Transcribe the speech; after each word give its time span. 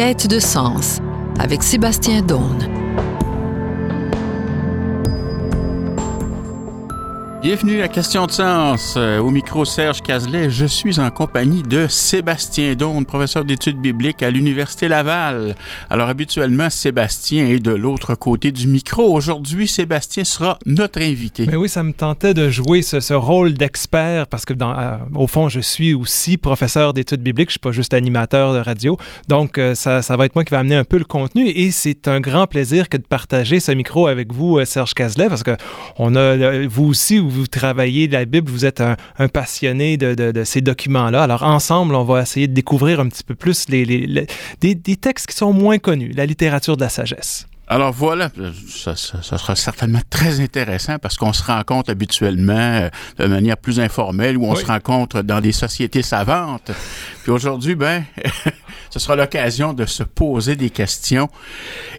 Quête 0.00 0.28
de 0.28 0.38
sens 0.38 0.98
avec 1.38 1.62
Sébastien 1.62 2.22
Daune. 2.22 2.79
Bienvenue 7.42 7.80
à 7.80 7.88
Question 7.88 8.26
de 8.26 8.30
sens. 8.32 8.96
Euh, 8.98 9.18
au 9.18 9.30
micro 9.30 9.64
Serge 9.64 10.02
Cazelet, 10.02 10.50
je 10.50 10.66
suis 10.66 11.00
en 11.00 11.10
compagnie 11.10 11.62
de 11.62 11.86
Sébastien 11.88 12.74
Daune, 12.74 13.06
professeur 13.06 13.46
d'études 13.46 13.80
bibliques 13.80 14.22
à 14.22 14.30
l'Université 14.30 14.88
Laval. 14.88 15.54
Alors 15.88 16.10
habituellement, 16.10 16.68
Sébastien 16.68 17.46
est 17.46 17.58
de 17.58 17.70
l'autre 17.70 18.14
côté 18.14 18.52
du 18.52 18.66
micro. 18.66 19.04
Aujourd'hui, 19.04 19.66
Sébastien 19.68 20.24
sera 20.24 20.58
notre 20.66 21.00
invité. 21.00 21.46
Mais 21.46 21.56
oui, 21.56 21.70
ça 21.70 21.82
me 21.82 21.94
tentait 21.94 22.34
de 22.34 22.50
jouer 22.50 22.82
ce, 22.82 23.14
rôle 23.14 23.54
d'expert 23.54 24.26
parce 24.26 24.44
que 24.44 24.52
dans, 24.52 24.78
euh, 24.78 24.98
au 25.14 25.26
fond, 25.26 25.48
je 25.48 25.60
suis 25.60 25.94
aussi 25.94 26.36
professeur 26.36 26.92
d'études 26.92 27.22
bibliques. 27.22 27.48
Je 27.48 27.52
suis 27.52 27.60
pas 27.60 27.72
juste 27.72 27.94
animateur 27.94 28.52
de 28.52 28.58
radio. 28.58 28.98
Donc, 29.28 29.56
euh, 29.56 29.74
ça, 29.74 30.02
ça 30.02 30.14
va 30.18 30.26
être 30.26 30.34
moi 30.34 30.44
qui 30.44 30.50
va 30.50 30.58
amener 30.58 30.76
un 30.76 30.84
peu 30.84 30.98
le 30.98 31.04
contenu 31.04 31.48
et 31.48 31.70
c'est 31.70 32.06
un 32.06 32.20
grand 32.20 32.46
plaisir 32.46 32.90
que 32.90 32.98
de 32.98 33.02
partager 33.02 33.60
ce 33.60 33.72
micro 33.72 34.08
avec 34.08 34.30
vous, 34.30 34.62
Serge 34.66 34.92
Cazelet, 34.92 35.30
parce 35.30 35.42
que 35.42 35.56
on 35.98 36.14
a, 36.16 36.66
vous 36.66 36.84
aussi, 36.84 37.29
vous 37.30 37.46
travaillez 37.46 38.08
la 38.08 38.24
Bible, 38.24 38.50
vous 38.50 38.64
êtes 38.64 38.80
un, 38.80 38.96
passionné 39.28 39.96
de, 39.96 40.44
ces 40.44 40.60
documents-là. 40.60 41.22
Alors 41.22 41.42
ensemble, 41.42 41.94
on 41.94 42.04
va 42.04 42.22
essayer 42.22 42.48
de 42.48 42.54
découvrir 42.54 43.00
un 43.00 43.08
petit 43.08 43.24
peu 43.24 43.34
plus 43.34 43.68
les, 43.68 44.26
des, 44.60 44.96
textes 44.96 45.26
qui 45.26 45.36
sont 45.36 45.52
moins 45.52 45.78
connus, 45.78 46.12
la 46.14 46.26
littérature 46.26 46.76
de 46.76 46.82
la 46.82 46.88
sagesse. 46.88 47.46
Alors 47.72 47.92
voilà, 47.92 48.30
ça, 48.68 48.96
sera 48.96 49.54
certainement 49.54 50.00
très 50.10 50.40
intéressant 50.40 50.98
parce 50.98 51.16
qu'on 51.16 51.32
se 51.32 51.44
rencontre 51.44 51.88
habituellement 51.88 52.52
euh, 52.52 52.90
de 53.16 53.26
manière 53.26 53.56
plus 53.56 53.78
informelle 53.78 54.36
ou 54.36 54.44
on 54.46 54.56
se 54.56 54.66
rencontre 54.66 55.22
dans 55.22 55.40
des 55.40 55.52
sociétés 55.52 56.02
savantes. 56.02 56.72
Puis 57.22 57.30
aujourd'hui, 57.30 57.76
ben, 57.76 58.02
ce 58.90 58.98
sera 58.98 59.14
l'occasion 59.14 59.72
de 59.72 59.86
se 59.86 60.02
poser 60.02 60.56
des 60.56 60.70
questions. 60.70 61.28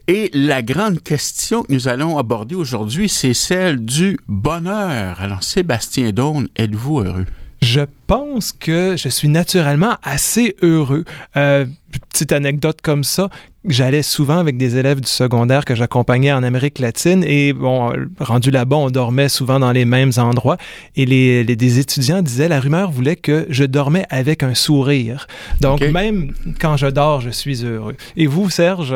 Et 0.09 0.29
la 0.33 0.61
grande 0.61 1.01
question 1.01 1.63
que 1.63 1.71
nous 1.71 1.87
allons 1.87 2.17
aborder 2.17 2.55
aujourd'hui, 2.55 3.07
c'est 3.07 3.33
celle 3.33 3.79
du 3.85 4.19
bonheur. 4.27 5.21
Alors 5.21 5.41
Sébastien 5.41 6.11
Daune, 6.11 6.49
êtes-vous 6.57 6.99
heureux? 6.99 7.25
Je 7.61 7.81
pense 8.07 8.51
que 8.51 8.95
je 8.97 9.07
suis 9.07 9.29
naturellement 9.29 9.95
assez 10.03 10.55
heureux. 10.63 11.05
Euh, 11.37 11.65
petite 12.09 12.31
anecdote 12.31 12.79
comme 12.81 13.03
ça, 13.03 13.29
j'allais 13.67 14.01
souvent 14.01 14.37
avec 14.37 14.57
des 14.57 14.77
élèves 14.77 15.01
du 15.01 15.07
secondaire 15.07 15.65
que 15.65 15.75
j'accompagnais 15.75 16.31
en 16.31 16.43
Amérique 16.43 16.79
latine 16.79 17.23
et 17.25 17.53
bon, 17.53 17.93
rendu 18.19 18.51
là-bas, 18.51 18.75
on 18.75 18.89
dormait 18.89 19.29
souvent 19.29 19.59
dans 19.59 19.71
les 19.71 19.85
mêmes 19.85 20.11
endroits 20.17 20.57
et 20.95 21.05
les, 21.05 21.43
des 21.43 21.79
étudiants 21.79 22.21
disaient 22.21 22.47
la 22.47 22.59
rumeur 22.59 22.91
voulait 22.91 23.15
que 23.15 23.45
je 23.49 23.63
dormais 23.63 24.05
avec 24.09 24.43
un 24.43 24.55
sourire. 24.55 25.27
Donc 25.61 25.81
même 25.81 26.33
quand 26.59 26.77
je 26.77 26.87
dors, 26.87 27.21
je 27.21 27.29
suis 27.29 27.63
heureux. 27.63 27.95
Et 28.17 28.27
vous, 28.27 28.49
Serge? 28.49 28.95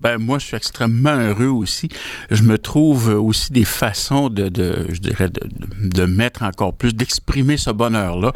Ben 0.00 0.18
moi, 0.18 0.38
je 0.38 0.46
suis 0.46 0.56
extrêmement 0.56 1.16
heureux 1.16 1.46
aussi. 1.46 1.88
Je 2.30 2.42
me 2.42 2.58
trouve 2.58 3.08
aussi 3.08 3.52
des 3.52 3.64
façons 3.64 4.28
de, 4.28 4.48
de 4.48 4.86
je 4.90 5.00
dirais, 5.00 5.28
de, 5.28 5.40
de 5.88 6.04
mettre 6.04 6.42
encore 6.42 6.74
plus, 6.74 6.94
d'exprimer 6.94 7.56
ce 7.56 7.70
bonheur-là. 7.70 8.32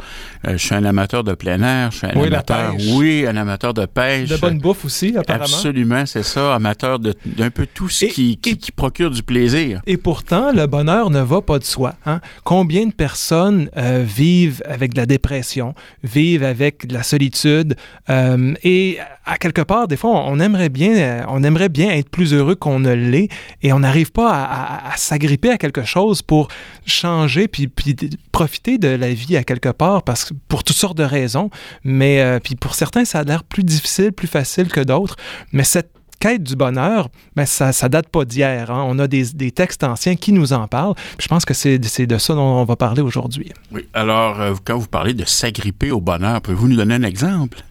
Euh, 0.47 0.53
je 0.53 0.57
suis 0.57 0.75
un 0.75 0.85
amateur 0.85 1.23
de 1.23 1.33
plein 1.33 1.61
air, 1.61 1.91
je 1.91 1.97
suis 1.97 2.07
un 2.07 2.11
oui, 2.15 2.27
amateur, 2.27 2.73
oui, 2.93 3.25
un 3.27 3.35
amateur 3.37 3.73
de 3.73 3.85
pêche. 3.85 4.29
De 4.29 4.37
bonne 4.37 4.59
bouffe 4.59 4.85
aussi, 4.85 5.15
apparemment. 5.17 5.45
Absolument, 5.45 6.05
c'est 6.05 6.23
ça, 6.23 6.55
amateur 6.55 6.99
d'un 6.99 7.49
peu 7.49 7.67
tout 7.71 7.89
ce 7.89 8.05
qui, 8.05 8.37
qui, 8.37 8.57
qui, 8.57 8.71
procure 8.71 9.11
du 9.11 9.23
plaisir. 9.23 9.81
Et 9.87 9.97
pourtant, 9.97 10.51
le 10.51 10.67
bonheur 10.67 11.09
ne 11.09 11.21
va 11.21 11.41
pas 11.41 11.59
de 11.59 11.63
soi. 11.63 11.95
Hein? 12.05 12.21
Combien 12.43 12.85
de 12.85 12.93
personnes 12.93 13.69
euh, 13.77 14.03
vivent 14.05 14.61
avec 14.65 14.93
de 14.93 14.99
la 14.99 15.05
dépression, 15.05 15.73
vivent 16.03 16.43
avec 16.43 16.87
de 16.87 16.93
la 16.93 17.03
solitude, 17.03 17.75
euh, 18.09 18.53
et 18.63 18.97
à 19.25 19.37
quelque 19.37 19.61
part, 19.61 19.87
des 19.87 19.97
fois, 19.97 20.11
on 20.11 20.39
aimerait 20.39 20.69
bien, 20.69 21.25
on 21.29 21.43
aimerait 21.43 21.54
aimerait 21.55 21.69
bien 21.69 21.91
être 21.91 22.09
plus 22.09 22.33
heureux 22.33 22.55
qu'on 22.55 22.79
ne 22.79 22.91
l'est 22.91 23.29
et 23.61 23.71
on 23.71 23.79
n'arrive 23.79 24.11
pas 24.11 24.31
à, 24.31 24.97
s'agripper 24.97 25.49
à 25.49 25.57
quelque 25.57 25.83
chose 25.83 26.21
pour 26.21 26.49
changer 26.85 27.47
puis, 27.47 27.67
puis, 27.67 27.95
profiter 28.31 28.77
de 28.77 28.89
la 28.89 29.13
vie 29.13 29.37
à 29.37 29.43
quelque 29.43 29.69
part 29.69 30.03
parce 30.03 30.25
que 30.25 30.33
pour 30.47 30.63
toutes 30.63 30.75
sortes 30.75 30.97
de 30.97 31.03
raisons. 31.03 31.49
Mais 31.83 32.21
euh, 32.21 32.39
puis 32.39 32.55
pour 32.55 32.75
certains, 32.75 33.05
ça 33.05 33.19
a 33.19 33.23
l'air 33.23 33.43
plus 33.43 33.63
difficile, 33.63 34.11
plus 34.11 34.27
facile 34.27 34.67
que 34.67 34.81
d'autres. 34.81 35.15
Mais 35.53 35.63
cette 35.63 35.91
quête 36.19 36.43
du 36.43 36.55
bonheur, 36.55 37.09
ben 37.35 37.45
ça, 37.45 37.71
ça 37.71 37.89
date 37.89 38.09
pas 38.09 38.25
d'hier. 38.25 38.71
Hein. 38.71 38.83
On 38.87 38.99
a 38.99 39.07
des, 39.07 39.25
des, 39.33 39.51
textes 39.51 39.83
anciens 39.83 40.15
qui 40.15 40.31
nous 40.31 40.53
en 40.53 40.67
parlent. 40.67 40.95
je 41.19 41.27
pense 41.27 41.45
que 41.45 41.53
c'est 41.53 41.77
de 41.77 42.17
ça 42.17 42.33
dont 42.33 42.41
on 42.41 42.65
va 42.65 42.75
parler 42.75 43.01
aujourd'hui. 43.01 43.51
Oui. 43.71 43.87
Alors, 43.93 44.41
euh, 44.41 44.53
quand 44.63 44.77
vous 44.77 44.87
parlez 44.87 45.13
de 45.13 45.25
s'agripper 45.25 45.91
au 45.91 46.01
bonheur, 46.01 46.41
pouvez-vous 46.41 46.67
nous 46.67 46.77
donner 46.77 46.95
un 46.95 47.03
exemple? 47.03 47.63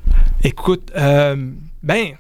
Écoute, 0.42 0.92
euh, 0.96 1.36
ben, 1.82 2.12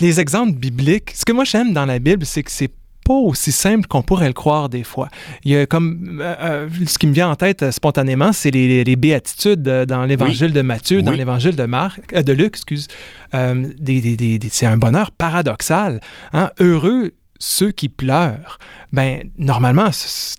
les 0.00 0.20
exemples 0.20 0.52
bibliques, 0.52 1.12
ce 1.14 1.24
que 1.24 1.32
moi 1.32 1.44
j'aime 1.44 1.72
dans 1.72 1.86
la 1.86 1.98
Bible, 1.98 2.24
c'est 2.26 2.42
que 2.42 2.50
c'est 2.50 2.70
pas 3.04 3.14
aussi 3.14 3.52
simple 3.52 3.86
qu'on 3.88 4.02
pourrait 4.02 4.28
le 4.28 4.32
croire 4.32 4.68
des 4.68 4.84
fois. 4.84 5.08
Il 5.44 5.52
y 5.52 5.56
a 5.56 5.66
comme 5.66 6.20
euh, 6.20 6.34
euh, 6.40 6.68
ce 6.86 6.98
qui 6.98 7.06
me 7.06 7.12
vient 7.12 7.30
en 7.30 7.36
tête 7.36 7.62
euh, 7.62 7.72
spontanément, 7.72 8.32
c'est 8.32 8.50
les, 8.50 8.96
béatitudes 8.96 9.62
dans 9.62 10.04
l'Évangile 10.04 10.52
de 10.52 10.62
Matthieu, 10.62 11.02
dans 11.02 11.12
l'Évangile 11.12 11.56
de 11.56 11.64
Marc, 11.64 12.14
de 12.14 12.32
Luc, 12.32 12.54
excuse. 12.56 12.88
c'est 13.32 14.66
un 14.66 14.76
bonheur 14.76 15.10
paradoxal. 15.10 16.00
Hein? 16.32 16.50
Heureux 16.60 17.12
ceux 17.42 17.72
qui 17.72 17.88
pleurent 17.88 18.58
ben 18.92 19.22
normalement, 19.38 19.88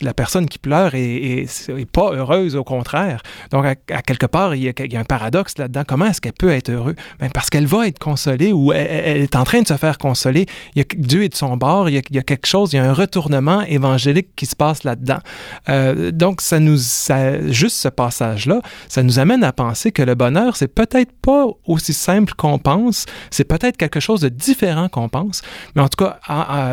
la 0.02 0.14
personne 0.14 0.48
qui 0.48 0.60
pleure 0.60 0.92
est, 0.94 1.48
pas 1.92 2.12
heureuse, 2.14 2.56
au 2.56 2.64
contraire. 2.64 3.24
Donc, 3.52 3.66
à, 3.66 3.76
quelque 3.76 4.28
part, 4.28 4.54
il 4.54 4.64
y, 4.64 4.70
a, 4.70 5.00
un 5.00 5.04
paradoxe 5.04 5.58
là-dedans. 5.58 5.84
Comment 5.88 6.06
est-ce 6.06 6.22
qu'elle 6.22 6.34
peut 6.34 6.52
être 6.52 6.70
heureuse? 6.70 6.94
Ben, 7.20 7.30
parce 7.34 7.50
qu'elle 7.50 7.66
va 7.66 7.88
être 7.88 7.98
consolée 7.98 8.54
ou 8.54 8.72
elle, 8.72 9.24
est 9.24 9.36
en 9.36 9.44
train 9.44 9.62
de 9.62 9.68
se 9.68 9.76
faire 9.76 9.98
consoler. 9.98 10.46
Il 10.76 10.80
y 10.80 10.82
a, 10.82 10.86
Dieu 10.96 11.24
est 11.24 11.30
de 11.30 11.36
son 11.36 11.58
bord, 11.58 11.90
il 11.90 11.96
y, 11.96 12.18
a, 12.18 12.22
quelque 12.22 12.46
chose, 12.46 12.74
il 12.74 12.76
y 12.76 12.80
a 12.80 12.86
un 12.86 12.94
retournement 12.94 13.62
évangélique 13.64 14.30
qui 14.36 14.46
se 14.46 14.56
passe 14.56 14.84
là-dedans. 14.84 15.20
Euh, 15.70 16.12
donc, 16.12 16.42
ça 16.42 16.60
nous, 16.60 16.78
juste 16.78 17.78
ce 17.78 17.90
passage-là, 17.90 18.62
ça 18.88 19.02
nous 19.02 19.18
amène 19.18 19.44
à 19.44 19.52
penser 19.52 19.92
que 19.92 20.04
le 20.04 20.14
bonheur, 20.14 20.58
c'est 20.58 20.68
peut-être 20.68 21.12
pas 21.24 21.48
aussi 21.66 21.94
simple 21.94 22.34
qu'on 22.36 22.60
pense, 22.60 23.08
c'est 23.32 23.46
peut-être 23.46 23.78
quelque 23.78 24.00
chose 24.00 24.22
de 24.22 24.30
différent 24.30 24.90
qu'on 24.90 25.10
pense, 25.10 25.42
mais 25.76 25.82
en 25.82 25.88
tout 25.88 26.06
cas, 26.06 26.20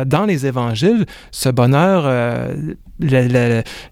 dans 0.05 0.20
les 0.25 0.45
évangiles, 0.45 1.05
ce 1.31 1.49
bonheur 1.49 2.03
euh, 2.05 2.73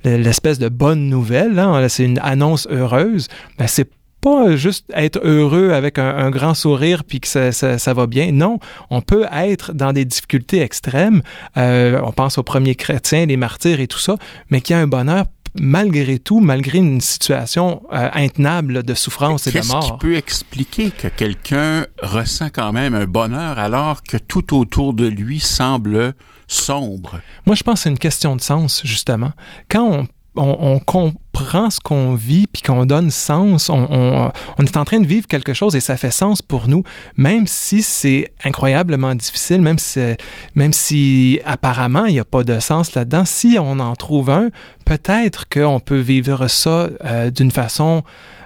l'espèce 0.04 0.60
de 0.60 0.70
bonne 0.70 1.10
nouvelle, 1.10 1.58
hein, 1.60 1.88
c'est 1.90 2.06
une 2.06 2.20
annonce 2.20 2.68
heureuse, 2.70 3.28
ben 3.58 3.68
c'est 3.68 3.90
pas 4.22 4.56
juste 4.56 4.86
être 4.96 5.20
heureux 5.24 5.72
avec 5.72 5.98
un, 6.00 6.30
grand 6.30 6.54
sourire 6.54 7.04
puis 7.04 7.20
que 7.20 7.28
ça, 7.28 7.94
va 7.94 8.08
bien. 8.08 8.32
Non, 8.32 8.60
on 8.90 9.02
peut 9.02 9.26
être 9.32 9.74
dans 9.74 9.94
des 9.94 10.06
difficultés 10.06 10.62
extrêmes. 10.62 11.22
Euh, 11.58 12.00
on 12.04 12.12
pense 12.12 12.38
aux 12.38 12.44
premiers 12.44 12.76
chrétiens, 12.76 13.26
les 13.26 13.38
martyrs 13.38 13.80
et 13.80 13.88
tout 13.88 14.00
ça, 14.00 14.18
mais 14.50 14.62
qu'il 14.62 14.76
y 14.76 14.80
a 14.80 14.82
un 14.82 14.88
bonheur 14.88 15.26
malgré 15.60 16.20
tout, 16.20 16.40
malgré 16.40 16.78
une 16.78 17.02
situation 17.02 17.82
euh, 17.92 18.10
intenable 18.14 18.84
de 18.84 18.94
souffrance 18.94 19.48
et 19.48 19.52
de 19.52 19.66
mort. 19.68 19.80
Qu'est-ce 19.80 19.92
qui 19.92 19.98
peut 19.98 20.16
expliquer 20.16 20.92
que 20.92 21.08
quelqu'un 21.08 21.86
ressent 22.02 22.50
quand 22.54 22.72
même 22.72 22.94
un 22.94 23.06
bonheur 23.06 23.58
alors 23.58 24.04
que 24.04 24.18
tout 24.18 24.56
autour 24.56 24.94
de 24.94 25.08
lui 25.08 25.40
semble 25.40 26.14
sombre? 26.48 27.20
Moi, 27.46 27.56
je 27.56 27.64
pense 27.64 27.80
que 27.80 27.84
c'est 27.84 27.90
une 27.90 28.00
question 28.00 28.36
de 28.36 28.42
sens, 28.42 28.82
justement. 28.86 29.32
Quand 29.70 29.86
on 29.86 30.08
on, 30.36 30.80
comprend 30.80 31.70
ce 31.70 31.80
qu'on 31.80 32.16
vit 32.16 32.48
puis 32.48 32.62
qu'on 32.62 32.86
donne 32.86 33.12
sens. 33.12 33.70
On, 33.70 34.32
est 34.60 34.78
en 34.78 34.86
train 34.86 35.00
de 35.00 35.08
vivre 35.08 35.28
quelque 35.28 35.54
chose 35.54 35.76
et 35.76 35.80
ça 35.80 35.98
fait 35.98 36.12
sens 36.12 36.42
pour 36.42 36.68
nous, 36.68 36.84
même 37.18 37.48
si 37.48 37.82
c'est 37.82 38.32
incroyablement 38.44 39.16
difficile, 39.16 39.62
même 39.62 39.80
si, 39.80 40.00
même 40.56 40.74
si 40.74 41.40
apparemment 41.46 42.06
il 42.06 42.14
n'y 42.14 42.20
a 42.20 42.26
pas 42.26 42.44
de 42.44 42.60
sens 42.60 42.94
là-dedans. 42.96 43.26
Si 43.26 43.58
on 43.60 43.80
en 43.80 43.96
trouve 43.96 44.30
un, 44.30 44.50
peut-être 44.86 45.48
qu'on 45.50 45.80
peut 45.80 46.00
vivre 46.00 46.48
ça 46.48 46.90
euh, 47.06 47.30
d'une 47.32 47.52
façon 47.52 48.04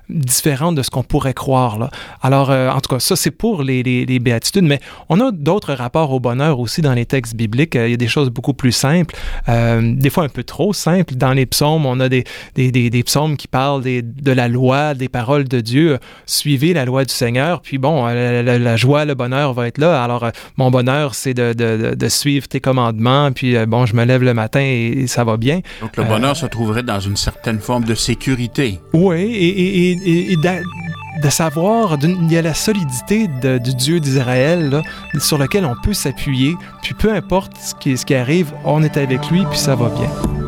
différente 0.10 0.76
de 0.76 0.82
ce 0.82 0.90
qu'on 0.90 1.04
pourrait 1.04 1.34
croire. 1.34 1.80
Là. 1.80 1.90
Alors, 2.22 2.52
euh, 2.52 2.70
en 2.70 2.82
tout 2.82 2.94
cas, 2.94 3.00
ça, 3.00 3.16
c'est 3.16 3.32
pour 3.32 3.64
les, 3.64 3.84
les, 3.84 4.20
béatitudes, 4.20 4.64
mais 4.64 4.80
on 5.10 5.20
a 5.20 5.32
d'autres 5.32 5.74
rapports 5.74 6.12
au 6.12 6.20
bonheur 6.20 6.60
aussi 6.60 6.82
dans 6.82 6.94
les 6.94 7.06
textes 7.06 7.36
bibliques. 7.36 7.76
Euh, 7.76 7.88
il 7.88 7.92
y 7.92 7.94
a 7.94 7.98
des 7.98 8.08
choses 8.08 8.30
beaucoup 8.30 8.54
plus 8.54 8.72
simples, 8.72 9.16
euh, 9.50 9.94
des 9.96 10.10
fois 10.10 10.24
un 10.24 10.30
peu 10.30 10.44
trop 10.44 10.74
simples. 10.74 11.16
Dans 11.16 11.32
les 11.32 11.46
psaumes, 11.46 11.86
on 11.86 12.00
a 12.00 12.10
des, 12.10 12.26
des, 12.56 12.72
des, 12.72 13.04
psaumes 13.04 13.38
qui 13.38 13.48
parlent 13.48 13.84
de 13.84 14.32
la 14.32 14.48
loi, 14.48 14.94
des 14.94 15.10
paroles 15.10 15.48
de 15.48 15.62
Dieu. 15.62 16.00
Suivez 16.26 16.74
la 16.74 16.86
loi 16.86 17.06
du 17.06 17.14
Seigneur, 17.14 17.62
puis 17.62 17.78
bon, 17.78 18.06
la, 18.06 18.76
joie, 18.76 19.06
le 19.06 19.16
bonheur 19.16 19.54
va 19.54 19.68
être 19.68 19.78
là. 19.78 20.04
Alors, 20.04 20.30
mon 20.58 20.70
bonheur, 20.70 21.16
c'est 21.16 21.34
de, 21.34 21.54
de, 21.54 21.96
de, 21.96 22.10
suivre 22.10 22.48
tes 22.48 22.60
commandements, 22.60 23.32
puis 23.32 23.56
bon, 23.66 23.86
je 23.86 23.96
me 23.96 24.04
lève 24.06 24.24
le 24.24 24.34
matin 24.34 24.62
et, 24.62 25.08
ça 25.08 25.24
va 25.24 25.38
bien. 25.38 25.62
Donc, 25.82 25.98
le 25.98 26.04
bonheur 26.04 26.36
se 26.36 26.46
trouverait 26.46 26.84
dans 26.84 27.00
une 27.00 27.18
certaine 27.18 27.60
forme 27.60 27.84
de 27.84 27.96
sécurité. 27.96 28.80
Oui, 28.94 29.22
et, 29.22 29.90
et 29.90 29.94
et, 30.03 30.03
de, 30.04 31.30
savoir, 31.30 31.98
il 32.02 32.32
y 32.32 32.38
a 32.38 32.42
la 32.42 32.54
solidité 32.54 33.28
du 33.28 33.74
Dieu 33.76 34.00
d'Israël 34.00 34.82
sur 35.20 35.38
lequel 35.38 35.66
on 35.66 35.76
peut 35.84 35.94
s'appuyer, 35.94 36.56
puis 36.82 36.94
peu 36.94 37.14
importe 37.14 37.54
ce 37.58 37.76
qui, 37.76 37.98
ce 37.98 38.06
qui 38.06 38.16
arrive, 38.16 38.52
on 38.66 38.84
est 38.84 38.98
avec 38.98 39.30
lui, 39.30 39.46
puis 39.50 39.60
ça 39.60 39.76
va 39.76 39.90
bien. 39.90 40.43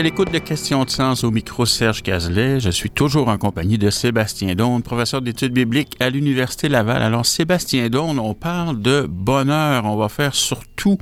À 0.00 0.02
l'écoute 0.02 0.32
de 0.32 0.38
Questions 0.38 0.82
de 0.84 0.88
sens 0.88 1.24
au 1.24 1.30
micro 1.30 1.66
Serge 1.66 2.02
Cazelet. 2.02 2.58
Je 2.58 2.70
suis 2.70 2.88
toujours 2.88 3.28
en 3.28 3.36
compagnie 3.36 3.76
de 3.76 3.90
Sébastien 3.90 4.54
Daune, 4.54 4.82
professeur 4.82 5.20
d'études 5.20 5.52
bibliques 5.52 5.94
à 6.00 6.08
l'Université 6.08 6.70
Laval. 6.70 7.02
Alors, 7.02 7.26
Sébastien 7.26 7.90
Daune, 7.90 8.18
on 8.18 8.32
parle 8.32 8.80
de 8.80 9.06
bonheur. 9.06 9.84
On 9.84 9.96
va 9.96 10.08
faire 10.08 10.34
surtout 10.34 10.96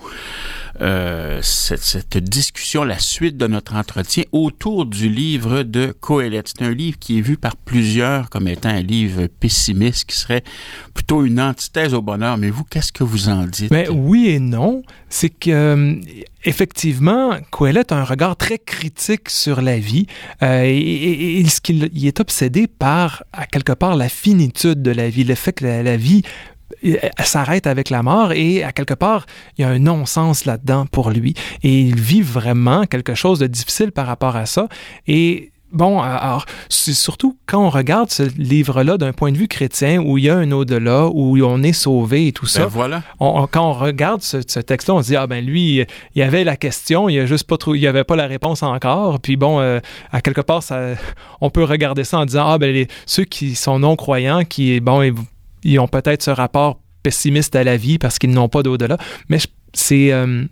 euh, 0.80 1.40
cette, 1.42 1.82
cette, 1.82 2.16
discussion, 2.18 2.84
la 2.84 2.98
suite 2.98 3.36
de 3.36 3.46
notre 3.46 3.74
entretien 3.74 4.24
autour 4.30 4.86
du 4.86 5.08
livre 5.08 5.62
de 5.64 5.92
Coëlette. 6.00 6.48
C'est 6.56 6.64
un 6.64 6.70
livre 6.70 6.98
qui 6.98 7.18
est 7.18 7.20
vu 7.20 7.36
par 7.36 7.56
plusieurs 7.56 8.30
comme 8.30 8.46
étant 8.46 8.68
un 8.68 8.82
livre 8.82 9.26
pessimiste, 9.26 10.04
qui 10.04 10.16
serait 10.16 10.44
plutôt 10.94 11.24
une 11.24 11.40
antithèse 11.40 11.94
au 11.94 12.02
bonheur. 12.02 12.36
Mais 12.38 12.50
vous, 12.50 12.64
qu'est-ce 12.64 12.92
que 12.92 13.02
vous 13.02 13.28
en 13.28 13.44
dites? 13.46 13.70
Mais 13.70 13.88
oui 13.88 14.28
et 14.28 14.38
non. 14.38 14.82
C'est 15.08 15.30
que, 15.30 15.50
euh, 15.50 15.94
effectivement, 16.44 17.36
Coëlette 17.50 17.92
a 17.92 17.96
un 17.96 18.04
regard 18.04 18.36
très 18.36 18.58
critique 18.58 19.30
sur 19.30 19.62
la 19.62 19.78
vie 19.78 20.06
euh, 20.42 20.62
et, 20.62 20.76
et, 20.76 21.40
et, 21.40 21.48
ce 21.48 21.60
qu'il 21.60 21.90
il 21.92 22.06
est 22.06 22.20
obsédé 22.20 22.66
par, 22.66 23.24
à 23.32 23.46
quelque 23.46 23.72
part, 23.72 23.96
la 23.96 24.08
finitude 24.08 24.82
de 24.82 24.90
la 24.90 25.08
vie, 25.08 25.24
le 25.24 25.34
fait 25.34 25.52
que 25.52 25.64
la 25.64 25.96
vie 25.96 26.22
s'arrête 27.22 27.66
avec 27.66 27.90
la 27.90 28.02
mort 28.02 28.32
et 28.32 28.62
à 28.62 28.72
quelque 28.72 28.94
part, 28.94 29.26
il 29.56 29.62
y 29.62 29.64
a 29.64 29.68
un 29.68 29.78
non-sens 29.78 30.44
là-dedans 30.44 30.86
pour 30.86 31.10
lui. 31.10 31.34
Et 31.62 31.80
il 31.80 32.00
vit 32.00 32.22
vraiment 32.22 32.86
quelque 32.86 33.14
chose 33.14 33.38
de 33.38 33.46
difficile 33.46 33.92
par 33.92 34.06
rapport 34.06 34.36
à 34.36 34.46
ça. 34.46 34.68
Et 35.06 35.52
Bon, 35.70 36.00
alors, 36.00 36.46
c'est 36.70 36.94
surtout 36.94 37.36
quand 37.44 37.66
on 37.66 37.68
regarde 37.68 38.10
ce 38.10 38.22
livre-là 38.38 38.96
d'un 38.96 39.12
point 39.12 39.32
de 39.32 39.36
vue 39.36 39.48
chrétien, 39.48 40.00
où 40.00 40.16
il 40.16 40.24
y 40.24 40.30
a 40.30 40.36
un 40.36 40.50
au-delà, 40.50 41.08
où 41.08 41.38
on 41.44 41.62
est 41.62 41.74
sauvé 41.74 42.28
et 42.28 42.32
tout 42.32 42.46
ça. 42.46 42.60
Ben 42.60 42.68
voilà. 42.68 43.02
On, 43.20 43.46
quand 43.46 43.68
on 43.68 43.72
regarde 43.74 44.22
ce, 44.22 44.38
ce 44.46 44.60
texte-là, 44.60 44.94
on 44.94 45.02
se 45.02 45.08
dit, 45.08 45.16
ah 45.16 45.26
ben 45.26 45.44
lui, 45.44 45.80
il 45.80 45.86
y 46.18 46.22
avait 46.22 46.42
la 46.42 46.56
question, 46.56 47.10
il 47.10 47.16
y 47.16 47.20
a 47.20 47.26
juste 47.26 47.46
pas 47.46 47.58
trop, 47.58 47.74
il 47.74 47.80
y 47.80 47.86
avait 47.86 48.04
pas 48.04 48.16
la 48.16 48.26
réponse 48.26 48.62
encore. 48.62 49.20
Puis 49.20 49.36
bon, 49.36 49.60
euh, 49.60 49.78
à 50.10 50.22
quelque 50.22 50.40
part, 50.40 50.62
ça, 50.62 50.94
on 51.42 51.50
peut 51.50 51.64
regarder 51.64 52.04
ça 52.04 52.18
en 52.18 52.24
disant, 52.24 52.48
ah 52.48 52.56
ben 52.56 52.72
les, 52.72 52.88
ceux 53.04 53.24
qui 53.24 53.54
sont 53.54 53.78
non-croyants, 53.78 54.44
qui, 54.44 54.80
bon, 54.80 55.02
ils, 55.02 55.12
ils 55.62 55.78
ont 55.78 55.88
peut-être 55.88 56.22
ce 56.22 56.30
rapport 56.30 56.80
pessimiste 57.02 57.56
à 57.56 57.64
la 57.64 57.76
vie 57.76 57.98
parce 57.98 58.18
qu'ils 58.18 58.30
n'ont 58.30 58.48
pas 58.48 58.62
d'au-delà. 58.62 58.98
Mais 59.28 59.38
c'est 59.72 60.12
euh, 60.12 60.44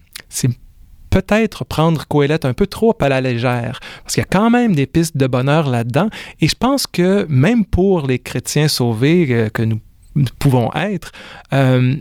peut-être 1.10 1.64
prendre 1.64 2.06
Coëlette 2.06 2.44
un 2.44 2.52
peu 2.52 2.66
trop 2.66 2.94
à 3.00 3.08
la 3.08 3.20
légère, 3.20 3.80
parce 4.02 4.14
qu'il 4.14 4.22
y 4.22 4.26
a 4.26 4.28
quand 4.30 4.50
même 4.50 4.74
des 4.74 4.86
pistes 4.86 5.16
de 5.16 5.26
bonheur 5.26 5.70
là-dedans, 5.70 6.08
et 6.40 6.48
je 6.48 6.54
pense 6.54 6.86
que 6.86 7.26
même 7.28 7.64
pour 7.64 8.06
les 8.06 8.18
chrétiens 8.18 8.68
sauvés 8.68 9.26
euh, 9.30 9.48
que 9.48 9.62
nous, 9.62 9.80
nous, 10.14 10.26
pouvons 10.38 10.70
être, 10.74 11.12
euh, 11.52 11.96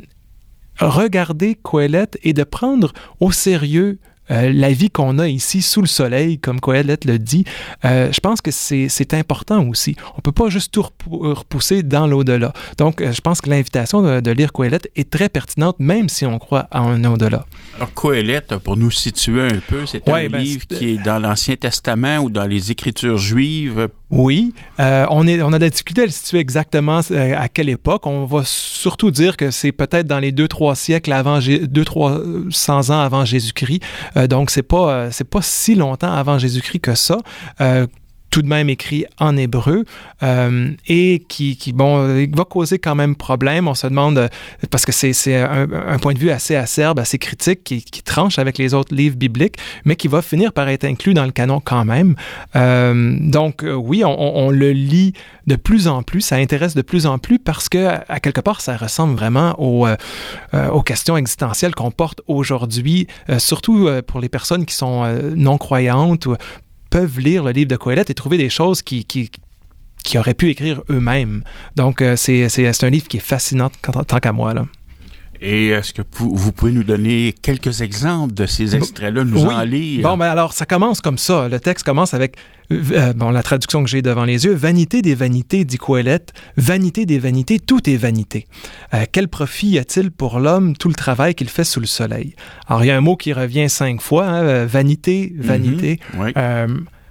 regarder 0.79 1.55
Coëlette 1.55 2.17
et 2.23 2.33
de 2.33 2.43
prendre 2.43 2.91
au 3.19 3.31
sérieux 3.31 3.99
euh, 4.31 4.51
la 4.53 4.71
vie 4.71 4.89
qu'on 4.89 5.19
a 5.19 5.27
ici 5.27 5.61
sous 5.61 5.81
le 5.81 5.87
soleil, 5.87 6.39
comme 6.39 6.59
Coëlette 6.59 7.05
le 7.05 7.19
dit, 7.19 7.45
euh, 7.83 8.11
je 8.11 8.19
pense 8.19 8.41
que 8.41 8.51
c'est 8.51 9.13
important 9.13 9.67
aussi. 9.67 9.95
On 10.17 10.21
peut 10.21 10.31
pas 10.31 10.49
juste 10.49 10.73
tout 10.73 10.85
repousser 11.09 11.83
dans 11.83 12.07
l'au-delà. 12.07 12.53
Donc, 12.77 13.01
euh, 13.01 13.11
je 13.11 13.21
pense 13.21 13.41
que 13.41 13.49
l'invitation 13.49 14.01
de, 14.01 14.19
de, 14.19 14.31
lire 14.31 14.51
Coëlette 14.51 14.89
est 14.95 15.09
très 15.09 15.29
pertinente, 15.29 15.77
même 15.79 16.09
si 16.09 16.25
on 16.25 16.39
croit 16.39 16.67
à 16.71 16.79
un 16.79 17.03
au-delà. 17.05 17.45
Alors, 17.75 17.93
Coëlette, 17.93 18.57
pour 18.57 18.77
nous 18.77 18.91
situer 18.91 19.43
un 19.43 19.59
peu, 19.67 19.85
c'est 19.85 20.07
ouais, 20.09 20.25
un 20.25 20.29
ben, 20.29 20.41
livre 20.41 20.65
qui 20.67 20.89
est 20.89 21.03
dans 21.03 21.19
l'Ancien 21.19 21.55
Testament 21.55 22.19
ou 22.19 22.29
dans 22.29 22.45
les 22.45 22.71
Écritures 22.71 23.17
juives. 23.17 23.89
Oui, 24.11 24.53
euh, 24.79 25.05
on, 25.09 25.25
est, 25.27 25.41
on 25.41 25.51
a 25.51 25.57
de 25.57 25.63
la 25.63 25.69
difficulté 25.69 26.03
à 26.03 26.05
le 26.05 26.11
situer 26.11 26.39
exactement 26.39 26.99
à 27.11 27.49
quelle 27.49 27.69
époque. 27.69 28.05
On 28.05 28.25
va 28.25 28.43
surtout 28.45 29.09
dire 29.09 29.35
que 29.35 29.49
c'est 29.51 29.71
peut-être 29.71 30.05
dans 30.05 30.19
les 30.19 30.31
deux 30.31 30.47
trois 30.47 30.75
siècles 30.75 31.11
avant, 31.11 31.39
deux 31.39 31.85
trois 31.85 32.21
cents 32.51 32.91
ans 32.91 32.99
avant 32.99 33.25
Jésus-Christ. 33.25 33.81
Euh, 34.15 34.27
donc, 34.27 34.51
c'est 34.51 34.63
pas, 34.63 34.91
euh, 34.91 35.09
c'est 35.11 35.27
pas 35.27 35.41
si 35.41 35.75
longtemps 35.75 36.13
avant 36.13 36.37
Jésus-Christ 36.37 36.79
que 36.79 36.95
ça. 36.95 37.17
Euh, 38.35 38.41
tout 38.41 38.41
de 38.41 38.47
même 38.49 38.69
écrit 38.69 39.05
en 39.17 39.37
hébreu 39.37 39.85
euh, 40.21 40.71
et 40.87 41.23
qui, 41.29 41.55
qui, 41.55 41.71
bon, 41.71 42.25
va 42.35 42.43
causer 42.43 42.79
quand 42.79 42.93
même 42.93 43.15
problème. 43.15 43.69
On 43.69 43.75
se 43.75 43.87
demande, 43.87 44.29
parce 44.71 44.85
que 44.85 44.91
c'est 44.91 45.35
un, 45.37 45.67
un, 45.71 45.99
point 45.99 46.13
de 46.13 46.19
vue 46.19 46.31
assez 46.31 46.57
acerbe, 46.57 46.99
assez 46.99 47.17
critique, 47.17 47.63
qui, 47.63 47.81
tranche 48.03 48.37
avec 48.37 48.57
les 48.57 48.73
autres 48.73 48.93
livres 48.93 49.15
bibliques, 49.15 49.55
mais 49.85 49.95
qui 49.95 50.09
va 50.09 50.21
finir 50.21 50.51
par 50.51 50.67
être 50.67 50.83
inclus 50.83 51.13
dans 51.13 51.23
le 51.25 51.31
canon 51.31 51.61
quand 51.63 51.85
même. 51.85 52.15
Euh, 52.55 53.17
donc, 53.21 53.63
oui, 53.65 54.03
on, 54.05 54.51
le 54.51 54.71
lit 54.71 55.13
de 55.47 55.55
plus 55.55 55.87
en 55.87 56.03
plus, 56.03 56.21
ça 56.21 56.35
intéresse 56.35 56.75
de 56.75 56.81
plus 56.81 57.05
en 57.05 57.17
plus 57.17 57.39
parce 57.39 57.69
que, 57.69 57.87
à 58.07 58.19
quelque 58.19 58.41
part, 58.41 58.59
ça 58.59 58.75
ressemble 58.75 59.15
vraiment 59.15 59.55
aux, 59.59 59.87
euh, 59.87 59.95
aux 60.71 60.81
questions 60.81 61.15
existentielles 61.15 61.73
qu'on 61.73 61.91
porte 61.91 62.21
aujourd'hui, 62.27 63.07
euh, 63.29 63.39
surtout 63.39 63.87
pour 64.07 64.19
les 64.19 64.29
personnes 64.29 64.65
qui 64.65 64.75
sont 64.75 65.05
non-croyantes 65.35 66.25
ou 66.25 66.35
peuvent 66.95 67.19
lire 67.19 67.43
le 67.43 67.51
livre 67.51 67.67
de 67.67 67.75
Coëlette 67.75 68.09
et 68.09 68.13
trouver 68.13 68.37
des 68.37 68.49
choses 68.49 68.81
qui, 68.81 69.03
qui, 69.03 69.29
qui 70.01 70.17
auraient 70.17 70.33
pu 70.33 70.49
écrire 70.49 70.81
eux-mêmes. 70.89 71.43
Donc, 71.75 72.01
euh, 72.01 72.15
c'est 72.15 72.83
un 72.83 72.89
livre 72.89 73.09
qui 73.09 73.17
est 73.17 73.19
fascinant 73.19 73.69
tant 74.07 74.19
qu'à 74.19 74.31
moi. 74.31 74.53
Là. 74.53 74.65
Et 75.47 75.67
est-ce 75.67 75.93
que 75.93 76.01
vous 76.17 76.51
pouvez 76.51 76.71
nous 76.71 76.83
donner 76.83 77.35
quelques 77.39 77.81
exemples 77.81 78.33
de 78.33 78.47
ces 78.47 78.75
extraits-là, 78.75 79.23
nous 79.23 79.43
oui. 79.45 79.53
en 79.53 79.61
lire? 79.61 80.01
Bon, 80.01 80.17
ben 80.17 80.25
alors, 80.25 80.53
ça 80.53 80.65
commence 80.65 81.01
comme 81.01 81.19
ça. 81.19 81.47
Le 81.47 81.59
texte 81.59 81.85
commence 81.85 82.15
avec, 82.15 82.35
euh, 82.71 83.13
bon, 83.13 83.29
la 83.29 83.43
traduction 83.43 83.83
que 83.83 83.89
j'ai 83.89 84.01
devant 84.01 84.25
les 84.25 84.45
yeux, 84.45 84.55
Vanité 84.55 85.03
des 85.03 85.13
vanités, 85.13 85.63
dit 85.63 85.77
Coëlette, 85.77 86.33
vanité 86.57 87.05
des 87.05 87.19
vanités, 87.19 87.59
tout 87.59 87.87
est 87.87 87.95
vanité. 87.95 88.47
Euh, 88.95 89.05
quel 89.11 89.27
profit 89.27 89.67
y 89.67 89.77
a-t-il 89.77 90.09
pour 90.09 90.39
l'homme 90.39 90.75
tout 90.75 90.87
le 90.87 90.95
travail 90.95 91.35
qu'il 91.35 91.49
fait 91.49 91.63
sous 91.63 91.79
le 91.79 91.85
soleil? 91.85 92.33
Alors, 92.67 92.83
il 92.83 92.87
y 92.87 92.91
a 92.91 92.97
un 92.97 93.01
mot 93.01 93.15
qui 93.15 93.31
revient 93.31 93.69
cinq 93.69 94.01
fois, 94.01 94.25
hein, 94.25 94.65
vanité, 94.65 95.31
vanité. 95.37 95.99
Mm 96.15 96.17
-hmm. 96.17 96.25
oui. 96.25 96.31
euh, 96.37 96.67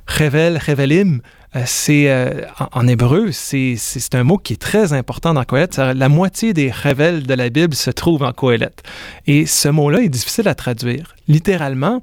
révèle, 0.07 0.57
révélim, 0.59 1.21
c'est 1.67 2.11
euh, 2.11 2.43
en, 2.73 2.87
hébreu, 2.89 3.31
c'est 3.31 4.15
un 4.15 4.25
mot 4.25 4.39
qui 4.39 4.55
est 4.55 4.61
très 4.61 4.93
important 4.93 5.35
dans 5.35 5.45
Coëlette. 5.45 5.79
La 5.79 6.09
moitié 6.09 6.53
des 6.53 6.71
révèles 6.71 7.25
de 7.25 7.35
la 7.35 7.49
Bible 7.49 7.75
se 7.75 7.91
trouvent 7.91 8.25
en 8.25 8.33
Coëlette. 8.33 8.83
Et 9.27 9.47
ce 9.47 9.69
mot-là 9.69 10.01
est 10.01 10.09
difficile 10.09 10.49
à 10.49 10.55
traduire. 10.55 11.15
Littéralement, 11.29 12.03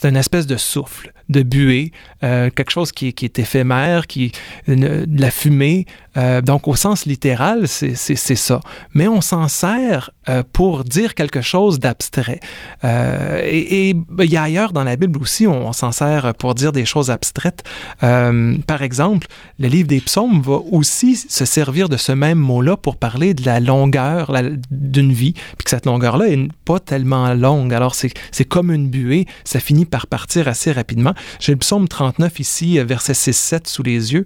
c'est 0.00 0.08
une 0.08 0.16
espèce 0.16 0.46
de 0.46 0.56
souffle, 0.56 1.12
de 1.28 1.42
buée, 1.42 1.90
euh, 2.22 2.50
quelque 2.50 2.70
chose 2.70 2.92
qui, 2.92 3.08
est 3.08 3.38
éphémère, 3.38 4.06
qui 4.06 4.30
de 4.68 5.06
la 5.20 5.30
fumée. 5.30 5.86
Euh, 6.16 6.40
donc, 6.40 6.68
au 6.68 6.76
sens 6.76 7.04
littéral, 7.04 7.66
c'est 7.66 8.16
ça. 8.16 8.60
Mais 8.94 9.08
on 9.08 9.20
s'en 9.20 9.48
sert 9.48 10.10
euh, 10.28 10.42
pour 10.52 10.84
dire 10.84 11.14
quelque 11.14 11.40
chose 11.40 11.80
d'abstrait. 11.80 12.40
Et, 12.84 13.90
et 13.90 13.96
il 14.20 14.30
y 14.30 14.36
a 14.36 14.42
ailleurs 14.42 14.72
dans 14.72 14.84
la 14.84 14.96
Bible 14.96 15.20
aussi, 15.20 15.46
on, 15.46 15.72
s'en 15.72 15.90
sert 15.90 16.32
pour 16.34 16.54
dire 16.54 16.72
des 16.72 16.84
choses 16.84 17.10
abstraites. 17.10 17.64
Par 18.00 18.82
exemple, 18.82 19.26
le 19.58 19.68
livre 19.68 19.88
des 19.88 20.00
psaumes 20.00 20.40
va 20.42 20.60
aussi 20.70 21.16
se 21.16 21.44
servir 21.44 21.88
de 21.88 21.96
ce 21.96 22.12
même 22.12 22.38
mot-là 22.38 22.76
pour 22.76 22.96
parler 22.96 23.34
de 23.34 23.44
la 23.44 23.58
longueur 23.58 24.32
d'une 24.70 25.12
vie, 25.12 25.32
puis 25.32 25.64
que 25.64 25.70
cette 25.70 25.86
longueur-là 25.86 26.28
est 26.28 26.48
pas 26.64 26.78
tellement 26.78 27.34
longue. 27.34 27.74
Alors, 27.74 27.94
c'est 27.94 28.44
comme 28.44 28.70
une 28.70 28.88
buée, 28.88 29.26
ça 29.44 29.60
finit 29.60 29.87
par 29.88 30.06
partir 30.06 30.48
assez 30.48 30.72
rapidement. 30.72 31.14
J'ai 31.40 31.52
le 31.52 31.58
psaume 31.58 31.88
39 31.88 32.38
ici, 32.40 32.78
verset 32.78 33.14
6-7 33.14 33.68
sous 33.68 33.82
les 33.82 34.12
yeux. 34.12 34.24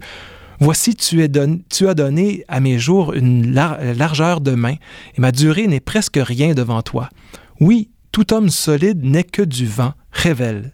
Voici, 0.59 0.95
tu, 0.95 1.27
don 1.27 1.59
tu, 1.69 1.87
as 1.87 1.93
donné 1.93 2.45
à 2.47 2.59
mes 2.59 2.77
jours 2.77 3.13
une 3.13 3.53
lar 3.53 3.77
largeur 3.97 4.39
de 4.39 4.51
main, 4.51 4.75
et 5.15 5.21
ma 5.21 5.31
durée 5.31 5.67
n'est 5.67 5.79
presque 5.79 6.19
rien 6.21 6.53
devant 6.53 6.81
toi. 6.81 7.09
Oui, 7.59 7.89
tout 8.11 8.33
homme 8.33 8.49
solide 8.49 9.03
n'est 9.03 9.23
que 9.23 9.41
du 9.41 9.65
vent, 9.65 9.93
révèle. 10.11 10.73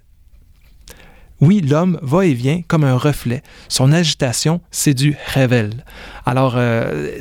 Oui, 1.41 1.61
l'homme 1.61 1.97
va 2.01 2.25
et 2.25 2.33
vient 2.33 2.61
comme 2.67 2.83
un 2.83 2.97
reflet. 2.97 3.43
Son 3.69 3.91
agitation, 3.93 4.61
c'est 4.71 4.93
du 4.93 5.15
révèle. 5.27 5.85
Alors, 6.25 6.55
euh, 6.57 7.11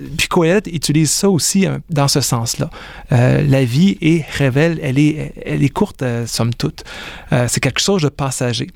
utilise 0.67 1.11
ça 1.11 1.31
aussi 1.31 1.67
euh, 1.67 1.79
dans 1.91 2.09
ce 2.09 2.21
sens-là. 2.21 2.71
Euh, 3.13 3.43
la 3.43 3.65
vie 3.65 3.97
est 4.01 4.29
révèle, 4.31 4.81
elle 4.83 4.99
est, 4.99 5.33
elle 5.45 5.63
est 5.63 5.69
courte, 5.69 6.03
euh, 6.03 6.27
somme 6.27 6.53
toute. 6.55 6.85
c'est 7.31 7.61
quelque 7.61 7.81
chose 7.81 8.03
de 8.03 8.09
passager. 8.09 8.69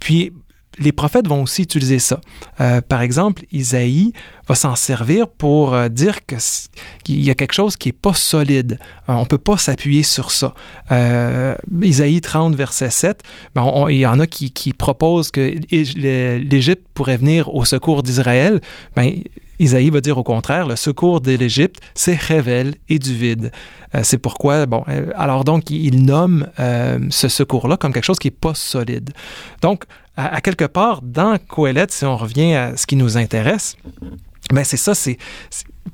Puis, 0.00 0.32
les 0.78 0.92
prophètes 0.92 1.26
vont 1.26 1.42
aussi 1.42 1.62
utiliser 1.62 1.98
ça. 1.98 2.20
Euh, 2.60 2.80
par 2.80 3.02
exemple, 3.02 3.42
Isaïe 3.52 4.12
va 4.48 4.54
s'en 4.54 4.76
servir 4.76 5.28
pour 5.28 5.74
euh, 5.74 5.88
dire 5.88 6.20
qu'il 6.26 7.22
y 7.22 7.30
a 7.30 7.34
quelque 7.34 7.54
chose 7.54 7.76
qui 7.76 7.88
n'est 7.88 7.92
pas 7.92 8.14
solide. 8.14 8.78
Euh, 9.08 9.14
on 9.14 9.20
ne 9.20 9.26
peut 9.26 9.38
pas 9.38 9.56
s'appuyer 9.56 10.02
sur 10.02 10.30
ça. 10.30 10.54
Euh, 10.90 11.54
Isaïe 11.82 12.20
30, 12.20 12.54
verset 12.54 12.90
7, 12.90 13.22
ben 13.54 13.86
il 13.88 13.98
y 13.98 14.06
en 14.06 14.20
a 14.20 14.26
qui, 14.26 14.50
qui 14.50 14.72
proposent 14.72 15.30
que 15.30 15.54
l'Égypte 15.70 16.86
pourrait 16.94 17.16
venir 17.16 17.54
au 17.54 17.64
secours 17.64 18.02
d'Israël. 18.02 18.60
Ben, 18.96 19.12
Isaïe 19.58 19.90
va 19.90 20.00
dire 20.00 20.18
au 20.18 20.22
contraire, 20.22 20.66
le 20.66 20.76
secours 20.76 21.20
de 21.20 21.32
l'Égypte, 21.32 21.80
c'est 21.94 22.14
révèle 22.14 22.74
et 22.88 22.98
du 22.98 23.14
vide. 23.14 23.50
Euh, 23.94 24.00
c'est 24.04 24.18
pourquoi, 24.18 24.66
bon, 24.66 24.84
alors 25.16 25.44
donc, 25.44 25.70
il 25.70 26.04
nomme 26.04 26.48
euh, 26.60 26.98
ce 27.10 27.28
secours-là 27.28 27.76
comme 27.76 27.92
quelque 27.92 28.04
chose 28.04 28.18
qui 28.18 28.28
n'est 28.28 28.32
pas 28.32 28.54
solide. 28.54 29.10
Donc, 29.62 29.84
à, 30.18 30.34
à, 30.36 30.40
quelque 30.40 30.64
part, 30.66 31.00
dans 31.02 31.38
Coëlette, 31.38 31.92
si 31.92 32.04
on 32.04 32.16
revient 32.16 32.54
à 32.54 32.76
ce 32.76 32.86
qui 32.86 32.96
nous 32.96 33.16
intéresse, 33.16 33.76
ben 34.52 34.64
c'est 34.64 34.76
ça, 34.76 34.94
c'est 34.94 35.16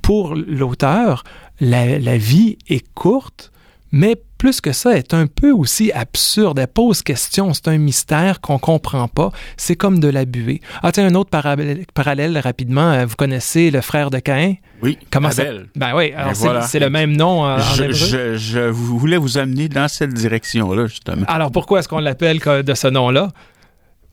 pour 0.03 0.35
l'auteur, 0.35 1.23
la, 1.61 1.99
la 1.99 2.17
vie 2.17 2.59
est 2.69 2.85
courte, 2.95 3.53
mais 3.93 4.17
plus 4.39 4.61
que 4.61 4.73
ça, 4.73 4.97
est 4.99 5.15
un 5.15 5.27
peu 5.29 5.53
aussi 5.53 5.93
absurde. 5.93 6.59
Elle 6.59 6.67
pose 6.67 7.03
question, 7.03 7.55
c'est 7.55 7.69
un 7.69 7.79
mystère 7.79 8.41
qu'on 8.41 8.59
comprend 8.59 9.07
pas. 9.09 9.31
C'est 9.57 9.77
comme 9.77 10.01
de 10.01 10.09
la 10.09 10.25
buée. 10.25 10.61
Ah 10.83 10.91
tiens, 10.93 11.07
un 11.07 11.15
autre 11.15 11.31
parallèle, 11.31 11.85
parallèle 11.95 12.37
rapidement. 12.39 12.91
Euh, 12.91 13.07
vous 13.07 13.15
connaissez 13.15 13.71
le 13.71 13.81
frère 13.81 14.11
de 14.11 14.19
Caïn? 14.19 14.57
Oui, 14.83 14.99
Comment 15.11 15.29
Abel. 15.29 15.61
Ça... 15.61 15.63
Ben 15.77 15.97
oui, 15.97 16.13
c'est 16.35 16.45
voilà. 16.45 16.67
le 16.81 16.91
même 16.91 17.17
nom 17.17 17.43
en 17.45 17.59
Je, 17.59 17.83
hébreu. 17.85 17.95
je- 17.95 18.37
je 18.37 18.61
voulais 18.61 19.17
vous 19.17 19.39
amener 19.39 19.69
dans 19.69 19.89
cette 19.89 20.13
direction-là, 20.13 20.87
justement. 20.89 21.25
Alors 21.29 21.53
pourquoi 21.53 21.79
est-ce 21.79 21.89
qu'on 21.89 22.01
l'appelle 22.01 22.41
de 22.41 22.75
ce 22.75 22.89
nom-là? 22.89 23.29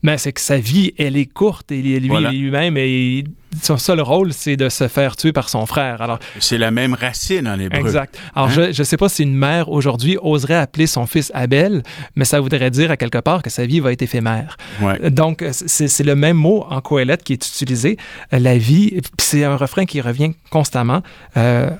Ben, 0.02 0.18
c'est 0.18 0.32
que 0.32 0.40
sa 0.40 0.58
vie, 0.58 0.92
elle 0.98 1.16
est 1.16 1.26
courte 1.26 1.70
et 1.70 1.80
lui- 1.80 2.08
Voilà. 2.08 2.30
lui-même, 2.32 2.76
et 2.76 3.24
son 3.62 3.76
seul 3.76 4.00
rôle, 4.00 4.32
c'est 4.32 4.56
de 4.56 4.68
se 4.68 4.88
faire 4.88 5.14
tuer 5.14 5.32
par 5.32 5.48
son 5.48 5.64
frère. 5.66 6.02
Alors, 6.02 6.18
C'est 6.40 6.58
la 6.58 6.70
même 6.72 6.94
racine 6.94 7.46
en 7.46 7.58
hébreu. 7.58 7.78
exact. 7.78 8.18
Alors, 8.34 8.48
Hein? 8.50 8.68
je 8.72 8.80
ne 8.80 8.84
sais 8.84 8.96
pas 8.96 9.08
si 9.08 9.22
une 9.22 9.34
mère 9.36 9.68
aujourd'hui 9.68 10.16
oserait 10.20 10.56
appeler 10.56 10.86
son 10.88 11.06
fils 11.06 11.30
Abel, 11.34 11.82
mais 12.16 12.24
ça 12.24 12.40
voudrait 12.40 12.70
dire 12.70 12.90
à 12.90 12.96
quelque 12.96 13.18
part 13.18 13.42
que 13.42 13.50
sa 13.50 13.64
vie 13.66 13.78
va 13.80 13.92
être 13.92 14.02
éphémère. 14.02 14.56
Ouais. 14.80 15.10
Donc, 15.10 15.44
c'est 15.52 16.04
le 16.04 16.16
même 16.16 16.36
mot 16.36 16.64
en 16.68 16.80
Coëlette 16.80 17.22
qui 17.22 17.34
est 17.34 17.46
utilisé. 17.46 17.96
La 18.32 18.58
vie, 18.58 19.00
c'est 19.18 19.44
un 19.44 19.56
refrain 19.56 19.84
qui 19.84 20.00
revient 20.00 20.32
constamment. 20.50 21.02
Euh, 21.36 21.70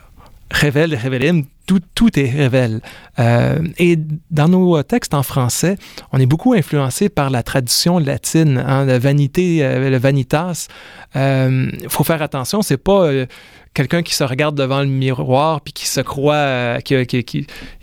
révèle, 0.52 0.94
révélim, 0.94 1.44
tout, 1.66 1.80
tout 1.94 2.18
est 2.18 2.30
révèle. 2.30 2.80
Euh, 3.18 3.59
et 3.78 3.99
dans 4.30 4.49
nos 4.49 4.82
textes 4.82 5.14
en 5.14 5.23
français, 5.23 5.76
on 6.12 6.18
est 6.18 6.26
beaucoup 6.26 6.52
influencé 6.52 7.09
par 7.09 7.30
la 7.30 7.42
tradition 7.42 7.99
latine, 7.99 8.62
hein, 8.64 8.85
la 8.85 8.99
vanité, 8.99 9.64
euh, 9.64 9.90
le 9.90 9.99
vanitas. 9.99 10.68
Il 11.14 11.88
faut 11.88 12.04
faire 12.04 12.23
attention, 12.23 12.62
c'est 12.62 12.76
pas 12.76 13.06
euh, 13.06 13.26
quelqu'un 13.74 14.02
qui 14.02 14.14
se 14.14 14.24
regarde 14.24 14.54
devant 14.54 14.80
le 14.80 14.86
miroir 14.86 15.60
puis 15.60 15.72
qui 15.72 15.86
se 15.86 16.00
croit 16.00 16.34
euh, 16.34 16.78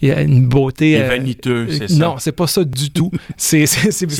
il 0.01 0.11
a 0.11 0.21
une 0.21 0.47
beauté. 0.47 0.97
C'est 0.97 1.03
euh, 1.03 1.07
vaniteux, 1.07 1.67
c'est 1.71 1.87
ça. 1.87 1.95
non, 1.97 2.15
c'est 2.17 2.31
pas 2.31 2.47
ça 2.47 2.63
du 2.63 2.91
tout. 2.91 3.11
C'est 3.37 3.65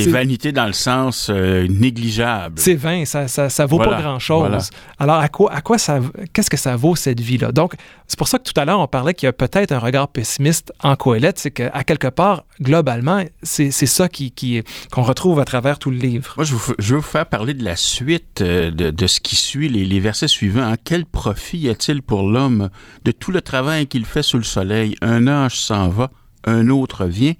vanité 0.07 0.51
dans 0.51 0.65
le 0.65 0.73
sens 0.73 1.29
euh, 1.29 1.67
négligeable. 1.67 2.55
c'est 2.57 2.75
vain, 2.75 3.05
ça, 3.05 3.27
ça, 3.27 3.49
ça 3.49 3.65
vaut 3.65 3.77
Voilà, 3.77 3.97
pas 3.97 4.01
grand-chose. 4.01 4.39
voilà. 4.39 4.59
Alors, 4.97 5.17
à 5.17 5.29
quoi, 5.29 5.51
à 5.53 5.61
quoi 5.61 5.77
ça, 5.77 5.99
qu'est-ce 6.33 6.49
que 6.49 6.57
ça 6.57 6.75
vaut 6.75 6.95
cette 6.95 7.19
vie-là? 7.19 7.51
Donc, 7.51 7.73
c'est 8.07 8.17
pour 8.17 8.27
ça 8.27 8.39
que 8.39 8.43
tout 8.43 8.59
à 8.59 8.65
l'heure, 8.65 8.79
on 8.79 8.87
parlait 8.87 9.13
qu'il 9.13 9.27
y 9.27 9.29
a 9.29 9.33
peut-être 9.33 9.71
un 9.71 9.79
regard 9.79 10.07
pessimiste 10.07 10.73
en 10.81 10.95
Coëlette, 10.95 11.39
c'est 11.39 11.51
qu'à 11.51 11.83
quelque 11.83 12.07
part, 12.07 12.45
globalement, 12.61 13.23
c'est 13.43 13.71
ça 13.71 14.09
qui, 14.09 14.31
qui, 14.31 14.61
qu'on 14.91 15.03
retrouve 15.03 15.39
à 15.39 15.45
travers 15.45 15.79
tout 15.79 15.91
le 15.91 15.97
livre. 15.97 16.33
Moi, 16.37 16.45
je, 16.45 16.53
vous, 16.53 16.73
je 16.79 16.93
veux 16.93 16.99
vous 17.01 17.05
faire 17.07 17.25
parler 17.25 17.53
de 17.53 17.63
la 17.63 17.75
suite 17.75 18.41
euh, 18.41 18.71
de, 18.71 18.89
de 18.89 19.07
ce 19.07 19.19
qui 19.19 19.35
suit, 19.35 19.69
les, 19.69 19.85
les 19.85 19.99
versets 19.99 20.27
suivants. 20.27 20.63
Hein. 20.63 20.75
Quel 20.83 21.05
profit 21.05 21.58
y 21.59 21.69
a-t-il 21.69 22.01
pour 22.01 22.23
l'homme 22.23 22.69
de 23.05 23.11
tout 23.11 23.31
le 23.31 23.41
travail 23.41 23.87
qu'il 23.87 24.05
fait 24.05 24.23
sous 24.23 24.37
le 24.37 24.43
soleil? 24.43 24.95
Un 25.01 25.27
âge 25.27 25.59
s'en 25.59 25.89
va, 25.89 26.11
un 26.45 26.69
autre 26.69 27.05
vient, 27.05 27.33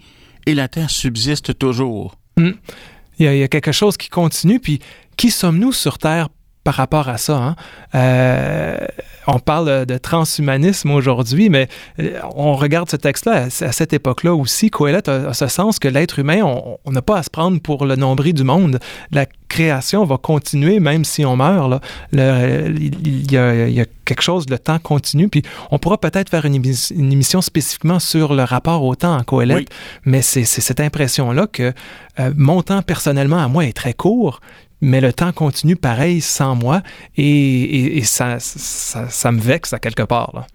et 0.46 0.56
la 0.56 0.68
terre 0.68 0.90
subsiste 0.90 1.58
toujours. 1.58 2.16
A, 3.28 3.34
il 3.34 3.40
y 3.40 3.44
a 3.44 3.48
quelque 3.48 3.72
chose 3.72 3.98
qui 3.98 4.10
continue, 4.10 4.60
puis 4.60 4.80
qui 5.18 5.32
sommes-nous 5.32 5.74
sur 5.74 5.98
Terre 5.98 6.30
par 6.70 6.76
rapport 6.76 7.10
à 7.10 7.18
ça? 7.18 7.36
hein? 7.36 7.56
Euh, 7.96 8.78
on 9.26 9.40
parle 9.40 9.88
de 9.88 9.98
transhumanisme 9.98 10.92
aujourd'hui, 10.92 11.50
mais 11.50 11.68
euh, 12.00 12.20
on 12.36 12.54
regarde 12.56 12.90
ce 12.92 12.96
texte-là 12.96 13.46
à, 13.46 13.72
cette 13.72 13.92
époque-là 13.94 14.36
aussi. 14.36 14.70
Coëlette 14.70 15.10
a, 15.10 15.34
ce 15.34 15.48
sens 15.48 15.80
que 15.80 15.88
l'être 15.88 16.20
humain, 16.20 16.42
on 16.86 16.92
n'a 16.92 17.02
pas 17.02 17.18
à 17.18 17.24
se 17.24 17.30
prendre 17.32 17.60
pour 17.60 17.86
le 17.86 17.96
nombril 17.96 18.34
du 18.36 18.44
monde. 18.44 18.78
La 19.12 19.26
création 19.48 20.06
va 20.06 20.18
continuer 20.18 20.80
même 20.80 21.06
si 21.06 21.26
on 21.26 21.36
meurt. 21.36 21.72
Là. 21.72 21.80
Le- 22.12 22.76
il, 22.80 23.32
y 23.32 23.38
a, 23.38 23.68
il 23.68 23.74
y 23.74 23.82
a 23.82 23.86
quelque 24.06 24.22
chose, 24.22 24.46
le 24.48 24.60
temps 24.60 24.78
continue, 24.78 25.28
puis 25.28 25.42
on 25.72 25.80
pourra 25.80 25.98
peut-être 26.00 26.30
faire 26.30 26.46
une, 26.46 26.54
émis- 26.56 26.94
une 26.96 27.12
émission 27.12 27.42
spécifiquement 27.42 27.98
sur 28.00 28.36
le 28.36 28.44
rapport 28.44 28.84
au 28.84 28.94
temps 28.96 29.18
en 29.18 29.24
Coëlette, 29.24 29.58
Oui. 29.58 29.66
mais 30.06 30.22
c'est 30.22 30.44
c'est 30.44 30.62
cette 30.62 30.80
impression-là 30.80 31.48
que 31.48 31.74
euh, 32.20 32.32
mon 32.38 32.62
temps 32.62 32.84
personnellement 32.84 33.44
à 33.44 33.48
moi 33.48 33.66
est 33.66 33.74
très 33.74 33.94
court, 33.94 34.40
mais 34.82 35.02
le 35.02 35.12
temps 35.14 35.32
continue 35.32 35.76
pareil 35.76 36.22
sans 36.22 36.56
moi 36.56 36.82
et, 37.18 37.24
et- 37.24 37.98
et 37.98 38.04
ça, 38.04 38.40
ça, 38.40 39.10
ça 39.10 39.32
me 39.32 39.40
vexe 39.40 39.74
à 39.74 39.80
quelque 39.80 40.04
part. 40.04 40.32
là. 40.34 40.48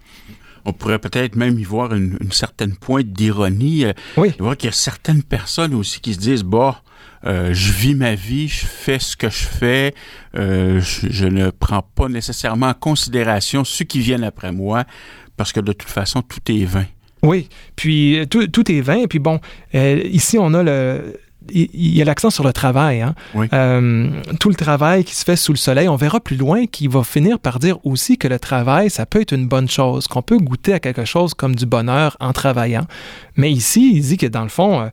On 0.67 0.73
pourrait 0.73 0.97
peut-être 0.99 1.35
même 1.35 1.59
y 1.59 1.63
voir 1.63 1.93
une, 1.93 2.17
une 2.21 2.31
certaine 2.31 2.75
pointe 2.75 3.07
d'ironie. 3.07 3.85
euh, 3.85 3.93
Oui. 4.17 4.31
de 4.31 4.43
voir 4.43 4.57
qu'il 4.57 4.67
y 4.67 4.73
a 4.73 4.75
certaines 4.75 5.21
personnes 5.21 5.75
aussi 5.75 5.99
qui 5.99 6.15
se 6.15 6.19
disent, 6.19 6.43
bah, 6.43 6.81
euh, 7.25 7.53
je 7.53 7.71
vis 7.71 7.93
ma 7.93 8.15
vie, 8.15 8.47
je 8.47 8.65
fais 8.65 8.97
ce 8.97 9.15
que 9.15 9.29
je 9.29 9.45
fais, 9.45 9.93
euh, 10.35 10.81
je, 10.81 11.07
je 11.11 11.25
ne 11.27 11.51
prends 11.51 11.83
pas 11.83 12.07
nécessairement 12.09 12.69
en 12.69 12.73
considération 12.73 13.63
ceux 13.63 13.85
qui 13.85 13.99
viennent 13.99 14.23
après 14.23 14.51
moi, 14.51 14.85
parce 15.37 15.51
que 15.53 15.59
de 15.59 15.71
toute 15.71 15.89
façon, 15.89 16.21
tout 16.23 16.39
est 16.51 16.65
vain. 16.65 16.85
Oui, 17.21 17.47
puis 17.75 18.19
euh, 18.19 18.25
tout, 18.25 18.47
tout 18.47 18.71
est 18.71 18.81
vain. 18.81 19.05
Puis 19.07 19.19
bon, 19.19 19.39
euh, 19.75 20.01
ici, 20.05 20.37
on 20.39 20.53
a 20.55 20.63
le. 20.63 21.19
Il 21.51 21.95
y 21.95 22.01
a 22.01 22.05
l'accent 22.05 22.29
sur 22.29 22.43
le 22.43 22.53
travail. 22.53 23.01
Hein? 23.01 23.15
Oui. 23.33 23.47
Euh, 23.53 24.09
tout 24.39 24.49
le 24.49 24.55
travail 24.55 25.03
qui 25.03 25.15
se 25.15 25.23
fait 25.23 25.35
sous 25.35 25.51
le 25.51 25.57
soleil, 25.57 25.87
on 25.87 25.95
verra 25.95 26.19
plus 26.19 26.37
loin 26.37 26.65
qu'il 26.65 26.89
va 26.89 27.03
finir 27.03 27.39
par 27.39 27.59
dire 27.59 27.77
aussi 27.85 28.17
que 28.17 28.27
le 28.27 28.39
travail, 28.39 28.89
ça 28.89 29.05
peut 29.05 29.21
être 29.21 29.33
une 29.33 29.47
bonne 29.47 29.69
chose, 29.69 30.07
qu'on 30.07 30.21
peut 30.21 30.37
goûter 30.37 30.73
à 30.73 30.79
quelque 30.79 31.05
chose 31.05 31.33
comme 31.33 31.55
du 31.55 31.65
bonheur 31.65 32.17
en 32.19 32.33
travaillant. 32.33 32.85
Mais 33.35 33.51
ici, 33.51 33.93
il 33.95 34.01
dit 34.01 34.17
que 34.17 34.27
dans 34.27 34.43
le 34.43 34.49
fond, 34.49 34.81
euh, 34.81 34.87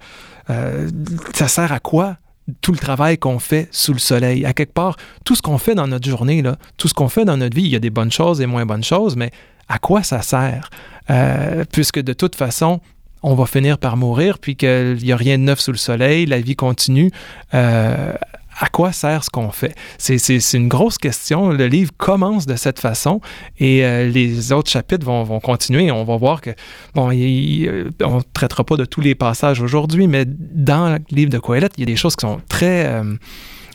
euh, 0.51 0.91
ça 1.35 1.49
sert 1.49 1.73
à 1.73 1.81
quoi 1.81 2.17
tout 2.61 2.73
le 2.73 2.79
travail 2.79 3.19
qu'on 3.19 3.39
fait 3.39 3.69
sous 3.71 3.93
le 3.93 3.99
soleil? 3.99 4.45
À 4.45 4.53
quelque 4.53 4.73
part, 4.73 4.97
tout 5.25 5.35
ce 5.35 5.43
qu'on 5.43 5.59
fait 5.59 5.75
dans 5.75 5.87
notre 5.87 6.09
journée, 6.09 6.43
là, 6.43 6.57
tout 6.77 6.89
ce 6.89 6.95
qu'on 6.95 7.09
fait 7.09 7.25
dans 7.25 7.37
notre 7.37 7.57
vie, 7.57 7.63
il 7.63 7.71
y 7.71 7.77
a 7.77 7.81
des 7.81 7.91
bonnes 7.91 8.13
choses 8.13 8.41
et 8.41 8.47
moins 8.47 8.67
bonnes 8.67 8.85
choses, 8.85 9.17
mais 9.17 9.31
à 9.69 9.79
quoi 9.79 10.03
ça 10.03 10.23
sert? 10.23 10.71
Euh, 11.11 11.65
puisque 11.71 12.01
de 12.01 12.13
toute 12.13 12.35
façon, 12.35 12.81
on 13.23 13.35
va 13.35 13.47
finir 13.47 13.79
par 13.79 13.97
mourir, 13.97 14.39
puis 14.39 14.57
qu'il 14.57 14.99
n'y 15.03 15.13
a 15.13 15.17
rien 15.17 15.39
de 15.39 15.45
neuf 15.45 15.61
sous 15.61 15.73
le 15.73 15.79
soleil, 15.79 16.27
la 16.27 16.41
vie 16.41 16.57
continue. 16.57 17.11
Euh, 17.55 18.13
à 18.61 18.69
quoi 18.69 18.93
sert 18.93 19.25
ce 19.25 19.31
qu'on 19.31 19.51
fait? 19.51 19.75
C'est, 19.97 20.29
une 20.53 20.69
grosse 20.69 20.99
question. 20.99 21.51
Le 21.51 21.67
livre 21.67 21.91
commence 21.97 22.47
de 22.47 22.57
cette 22.57 22.79
façon 22.79 23.21
et 23.59 23.85
euh, 23.85 24.09
les 24.09 24.53
autres 24.53 24.71
chapitres 24.71 25.07
vont, 25.07 25.41
continuer. 25.41 25.91
On 25.91 26.05
va 26.05 26.17
voir 26.17 26.41
que, 26.41 26.51
bon, 26.95 27.07
on 27.07 27.11
ne 27.11 28.23
traitera 28.35 28.65
pas 28.65 28.77
de 28.77 28.85
tous 28.85 29.01
les 29.01 29.15
passages 29.15 29.61
aujourd'hui, 29.61 30.07
mais 30.07 30.25
dans 30.27 30.93
le 30.93 30.99
livre 31.11 31.31
de 31.31 31.39
Coëlette, 31.39 31.73
il 31.79 31.81
y 31.81 31.85
a 31.85 31.87
des 31.87 31.97
choses 31.97 32.15
qui 32.15 32.27
sont 32.27 32.41
très 32.49 32.87
euh, 32.87 33.15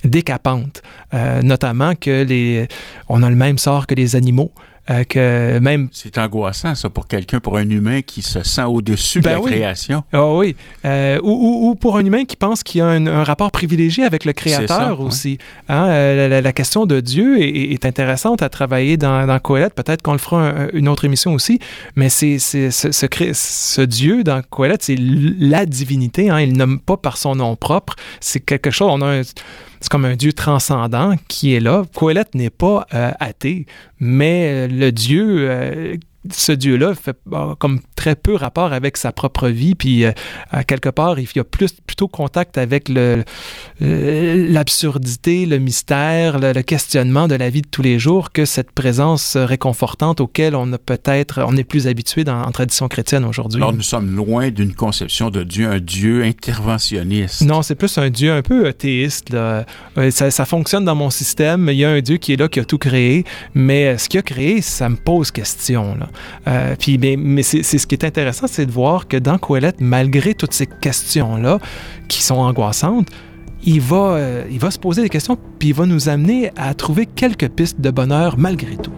décapantes, 0.03 0.83
notamment 1.41 1.95
que 1.95 2.23
les, 2.23 2.67
on 3.09 3.23
a 3.23 3.29
le 3.29 3.35
même 3.35 3.57
sort 3.57 3.87
que 3.87 3.95
les 3.95 4.15
animaux, 4.15 4.51
euh, 4.89 5.03
que 5.03 5.59
même 5.59 5.89
C'est 5.91 6.17
angoissant, 6.17 6.75
ça, 6.75 6.89
pour 6.89 7.07
quelqu'un, 7.07 7.39
pour 7.39 7.57
un 7.57 7.69
humain 7.69 8.01
qui 8.01 8.21
se 8.21 8.43
sent 8.43 8.63
au-dessus 8.63 9.19
Ben 9.21 9.31
de 9.31 9.35
la 9.35 9.41
oui. 9.41 9.51
création. 9.51 10.03
Ah 10.13 10.33
oui. 10.33 10.55
Euh, 10.85 11.19
ou, 11.23 11.31
ou- 11.31 11.69
ou 11.69 11.75
pour 11.75 11.97
un 11.97 12.05
humain 12.05 12.25
qui 12.25 12.35
pense 12.35 12.63
qu'il 12.63 12.79
y 12.79 12.81
a 12.81 12.87
un, 12.87 13.05
un 13.07 13.23
rapport 13.23 13.51
privilégié 13.51 14.03
avec 14.03 14.23
le 14.25 14.33
créateur 14.33 14.67
ça, 14.67 14.93
ouais. 14.95 15.03
aussi. 15.05 15.37
Hein, 15.69 15.87
euh, 15.89 16.15
la, 16.15 16.27
la- 16.29 16.41
la 16.41 16.53
question 16.53 16.85
de 16.85 16.99
Dieu 16.99 17.41
est, 17.41 17.73
est 17.73 17.85
intéressante 17.85 18.41
à 18.41 18.49
travailler 18.49 18.97
dans, 18.97 19.25
dans 19.27 19.39
Coëlette. 19.39 19.73
Peut-être 19.73 20.01
qu'on 20.01 20.13
le 20.13 20.17
fera 20.19 20.41
un- 20.49 20.67
une 20.73 20.87
autre 20.87 21.05
émission 21.05 21.33
aussi. 21.33 21.59
Mais 21.95 22.09
c'est, 22.09 22.39
ce, 22.39 22.69
ce, 22.71 23.05
cré- 23.05 23.31
ce 23.33 23.81
Dieu 23.81 24.23
dans 24.23 24.41
Coëlette, 24.49 24.83
c'est 24.83 24.97
la 24.97 25.65
divinité. 25.65 26.29
Hein, 26.29 26.39
il 26.41 26.53
nomme 26.57 26.79
pas 26.79 26.97
par 26.97 27.17
son 27.17 27.35
nom 27.35 27.55
propre. 27.55 27.95
C'est 28.21 28.39
quelque 28.39 28.71
chose. 28.71 28.89
On 28.91 29.01
a 29.01 29.19
un- 29.19 29.21
c'est 29.79 29.89
comme 29.89 30.05
un 30.05 30.15
Dieu 30.15 30.33
transcendant 30.33 31.15
qui 31.27 31.53
est 31.53 31.59
là. 31.59 31.83
Coëlette 31.95 32.35
n'est 32.35 32.49
pas 32.49 32.85
euh, 32.93 33.11
athée, 33.19 33.65
mais 33.99 34.67
euh, 34.67 34.67
le 34.67 34.91
Dieu, 34.91 35.49
euh, 35.49 35.97
ce 36.31 36.51
Dieu-là 36.51 36.93
fait 36.95 37.15
euh, 37.31 37.55
comme 37.55 37.79
très 37.95 38.15
peu 38.15 38.35
rapport 38.35 38.73
avec 38.73 38.97
sa 38.97 39.11
propre 39.11 39.47
vie, 39.49 39.75
puis 39.75 40.03
euh, 40.03 40.11
à 40.51 40.63
quelque 40.63 40.89
part, 40.89 41.19
il 41.19 41.27
y 41.35 41.39
a 41.39 41.43
plus, 41.43 41.71
plutôt 41.85 42.07
contact 42.07 42.57
avec 42.57 42.89
euh, 42.89 43.23
l'absurdité, 43.79 45.45
le 45.45 45.59
mystère, 45.59 46.39
le, 46.39 46.53
le 46.53 46.61
questionnement 46.61 47.27
de 47.27 47.35
la 47.35 47.49
vie 47.49 47.61
de 47.61 47.67
tous 47.67 47.81
les 47.81 47.99
jours 47.99 48.31
que 48.31 48.45
cette 48.45 48.71
présence 48.71 49.37
réconfortante 49.37 50.19
auquel 50.21 50.55
on 50.55 50.71
a 50.73 50.77
peut-être, 50.77 51.41
on 51.47 51.55
est 51.57 51.63
plus 51.63 51.87
habitué 51.87 52.23
dans, 52.23 52.41
en 52.41 52.51
tradition 52.51 52.87
chrétienne 52.87 53.23
aujourd'hui. 53.25 53.61
Alors, 53.61 53.73
nous 53.73 53.81
sommes 53.81 54.15
loin 54.15 54.49
d'une 54.49 54.73
conception 54.73 55.29
de 55.29 55.43
Dieu, 55.43 55.69
un 55.69 55.79
Dieu 55.79 56.23
interventionniste. 56.23 57.41
Non, 57.41 57.61
c'est 57.61 57.75
plus 57.75 57.97
un 57.97 58.09
Dieu 58.09 58.31
un 58.31 58.41
peu 58.41 58.71
théiste. 58.73 59.31
là. 59.31 59.65
Euh, 59.97 60.11
Ça, 60.11 60.31
ça 60.31 60.45
fonctionne 60.45 60.85
dans 60.85 60.95
mon 60.95 61.09
système. 61.09 61.69
Il 61.69 61.77
y 61.77 61.85
a 61.85 61.89
un 61.89 62.01
Dieu 62.01 62.17
qui 62.17 62.33
est 62.33 62.37
là, 62.37 62.47
qui 62.47 62.59
a 62.59 62.65
tout 62.65 62.77
créé. 62.77 63.23
Mais 63.53 63.97
ce 63.97 64.09
qu'il 64.09 64.19
a 64.19 64.23
créé, 64.23 64.61
ça 64.61 64.89
me 64.89 64.95
pose 64.95 65.31
question. 65.31 65.95
Là. 65.95 66.06
Euh, 66.47 66.75
puis, 66.77 66.97
mais, 66.97 67.15
mais 67.17 67.43
c'est 67.43 67.63
c'est 67.63 67.77
ce 67.77 67.87
qui 67.87 67.95
est 67.95 68.05
intéressant, 68.05 68.47
c'est 68.47 68.65
de 68.65 68.71
voir 68.71 69.07
que 69.07 69.17
dans 69.17 69.37
Coëlette, 69.37 69.81
malgré 69.81 70.33
toutes 70.33 70.53
ces 70.53 70.67
questions-là, 70.67 71.59
qui 72.07 72.23
sont 72.23 72.35
angoissantes, 72.35 73.07
il 73.63 73.81
va, 73.81 74.13
euh, 74.13 74.43
il 74.49 74.59
va 74.59 74.71
se 74.71 74.79
poser 74.79 75.01
des 75.01 75.09
questions, 75.09 75.37
puis 75.59 75.69
il 75.69 75.73
va 75.73 75.85
nous 75.85 76.09
amener 76.09 76.51
à 76.55 76.73
trouver 76.73 77.05
quelques 77.05 77.49
pistes 77.49 77.81
de 77.81 77.91
bonheur 77.91 78.37
malgré 78.37 78.77
tout. 78.77 78.93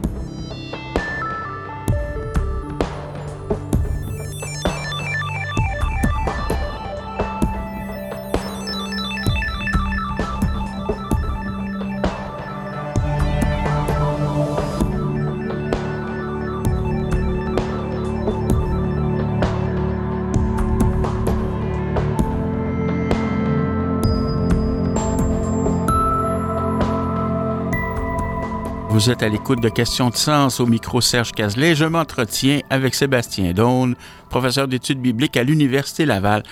Vous 29.10 29.14
êtes 29.14 29.24
à 29.24 29.30
l'écoute 29.30 29.60
de 29.60 29.70
Questions 29.70 30.12
de 30.12 30.16
sens 30.16 30.60
au 30.60 30.68
micro 30.68 31.02
Serge 31.02 31.32
Cazelet. 31.32 31.74
Je 31.74 31.86
m'entretiens 31.86 32.60
avec 32.70 32.94
Sébastien 32.94 33.54
Daune, 33.54 33.96
professeur 34.30 34.68
d'études 34.68 35.02
bibliques 35.02 35.36
à 35.36 35.42
l'Université 35.42 36.06
Laval. 36.06 36.44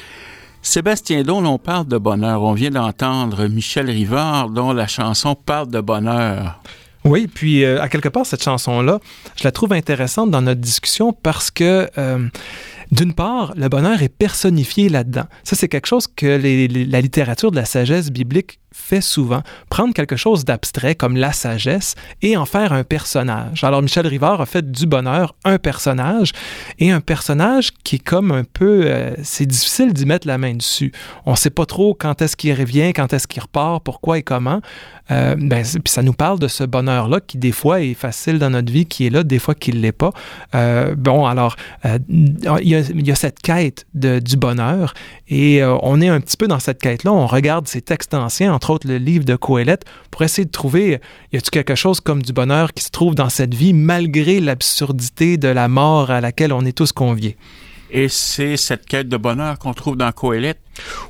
Sébastien 0.64 1.22
Daune, 1.22 1.46
on 1.46 1.60
parle 1.60 1.86
de 1.86 2.00
bonheur. 2.00 2.42
On 2.42 2.54
vient 2.54 2.72
d'entendre 2.72 3.46
Michel 3.46 3.92
Rivard, 3.92 4.50
dont 4.50 4.74
la 4.74 4.88
chanson 4.88 5.36
parle 5.36 5.68
de 5.68 5.80
bonheur. 5.82 6.60
Oui, 7.04 7.28
puis 7.28 7.64
euh, 7.64 7.80
à 7.80 7.90
quelque 7.90 8.10
part, 8.10 8.26
cette 8.26 8.44
chanson-là, 8.44 9.02
je 9.36 9.44
la 9.44 9.52
trouve 9.52 9.74
intéressante 9.74 10.32
dans 10.32 10.42
notre 10.42 10.60
discussion 10.60 11.14
parce 11.14 11.52
que, 11.52 11.88
euh, 12.00 12.28
d'une 12.92 13.14
part, 13.14 13.54
le 13.56 13.70
bonheur 13.70 14.02
est 14.02 14.10
personnifié 14.10 14.90
là-dedans. 14.90 15.26
Ça, 15.44 15.56
c'est 15.56 15.68
quelque 15.68 15.88
chose 15.88 16.08
que 16.08 16.26
la 16.90 17.02
littérature 17.02 17.52
de 17.52 17.56
la 17.56 17.66
sagesse 17.66 18.12
biblique 18.12 18.60
fait 18.78 19.02
souvent, 19.02 19.42
prendre 19.70 19.94
quelque 19.94 20.16
chose 20.16 20.46
d'abstrait 20.46 20.96
comme 20.96 21.18
la 21.18 21.34
sagesse 21.34 21.96
et 22.22 22.38
en 22.38 22.46
faire 22.46 22.72
un 22.74 22.84
personnage. 22.84 23.64
Alors 23.64 23.82
Michel 23.82 24.08
Rivard 24.08 24.40
a 24.40 24.46
fait 24.46 24.72
du 24.72 24.86
bonheur 24.86 25.36
un 25.44 25.58
personnage 25.58 26.32
et 26.80 26.92
un 26.92 27.02
personnage 27.02 27.72
qui 27.84 27.96
est 27.96 28.04
comme 28.04 28.32
un 28.32 28.44
peu... 28.44 28.84
Euh, 28.86 29.14
c'est 29.24 29.46
difficile 29.46 29.94
d'y 29.94 30.06
mettre 30.06 30.28
la 30.28 30.38
main 30.38 30.54
dessus. 30.54 30.92
On 31.26 31.32
ne 31.32 31.36
sait 31.36 31.50
pas 31.50 31.66
trop 31.66 31.96
quand 31.96 32.22
est-ce 32.22 32.38
qu'il 32.38 32.54
revient, 32.54 32.94
quand 32.94 33.12
est-ce 33.14 33.28
qu'il 33.28 33.42
repart, 33.42 33.84
pourquoi 33.84 34.20
et 34.20 34.24
comment. 34.24 34.62
Euh, 35.12 35.36
ben, 35.38 35.64
puis 35.64 35.92
ça 35.92 36.04
nous 36.04 36.14
parle 36.14 36.40
de 36.40 36.48
ce 36.48 36.64
bonheur-là 36.64 37.20
qui 37.20 37.38
des 37.38 37.52
fois 37.52 37.82
est 37.82 37.94
facile 37.94 38.40
dans 38.40 38.50
notre 38.50 38.72
vie, 38.72 38.86
qui 38.86 39.08
est 39.08 39.10
là, 39.10 39.24
des 39.24 39.40
fois 39.40 39.56
qui 39.56 39.72
ne 39.72 39.80
l'est 39.80 39.92
pas. 39.92 40.12
Euh, 40.54 40.96
bon, 40.96 41.26
alors, 41.26 41.56
il, 42.10 42.68
y 42.68 42.76
a, 42.76 42.77
il, 42.94 43.08
y 43.08 43.12
a, 43.12 43.16
cette 43.16 43.40
quête 43.40 43.86
de, 43.94 44.20
du 44.20 44.38
bonheur 44.38 44.94
et 45.28 45.62
euh, 45.62 45.78
on 45.82 46.02
est 46.02 46.08
un 46.08 46.20
petit 46.20 46.38
peu 46.38 46.48
dans 46.48 46.60
cette 46.60 46.82
quête-là. 46.82 47.12
On 47.12 47.28
regarde 47.28 47.68
ces 47.68 47.82
textes 47.82 48.14
anciens, 48.14 48.54
entre 48.54 48.70
autres 48.70 48.88
le 48.88 48.98
livre 48.98 49.26
de 49.26 49.36
Coëlette, 49.36 49.86
pour 50.12 50.22
essayer 50.24 50.46
de 50.46 50.52
trouver, 50.52 51.00
y 51.34 51.38
a-t-il 51.38 51.52
quelque 51.52 51.76
chose 51.76 52.00
comme 52.00 52.22
du 52.22 52.34
bonheur 52.34 52.74
qui 52.74 52.84
se 52.84 52.90
trouve 52.90 53.16
dans 53.16 53.30
cette 53.30 53.54
vie 53.54 53.74
malgré 53.74 54.40
l'absurdité 54.40 55.38
de 55.38 55.48
la 55.48 55.68
mort 55.68 56.12
à 56.12 56.22
laquelle 56.22 56.54
on 56.54 56.66
est 56.66 56.78
tous 56.78 56.92
conviés? 56.92 57.38
Et 57.90 58.10
c'est 58.10 58.58
cette 58.58 58.86
quête 58.86 59.08
de 59.08 59.18
bonheur 59.18 59.58
qu'on 59.60 59.74
trouve 59.74 59.96
dans 59.96 60.12
Coëlette. 60.12 60.60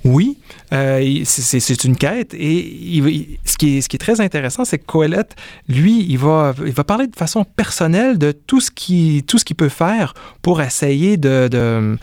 Oui, 0.03 0.37
euh, 0.73 1.21
c'est 1.25 1.83
une 1.83 1.97
quête. 1.97 2.33
Et 2.33 2.97
il, 2.97 3.37
ce, 3.43 3.57
qui 3.57 3.77
est, 3.77 3.81
ce 3.81 3.89
qui 3.89 3.95
est 3.95 3.99
très 3.99 4.21
intéressant, 4.21 4.63
c'est 4.63 4.77
que 4.77 4.85
Coëlette, 4.85 5.35
lui, 5.67 6.05
il 6.07 6.17
va, 6.17 6.53
il 6.65 6.71
va 6.71 6.83
parler 6.83 7.07
de 7.07 7.15
façon 7.15 7.43
personnelle 7.43 8.17
de 8.17 8.31
tout 8.31 8.61
ce 8.61 8.71
qu'il 8.71 9.23
qui 9.25 9.53
peut 9.53 9.69
faire 9.69 10.13
pour 10.41 10.61
essayer 10.61 11.17
de, 11.17 11.47
de, 11.49 11.97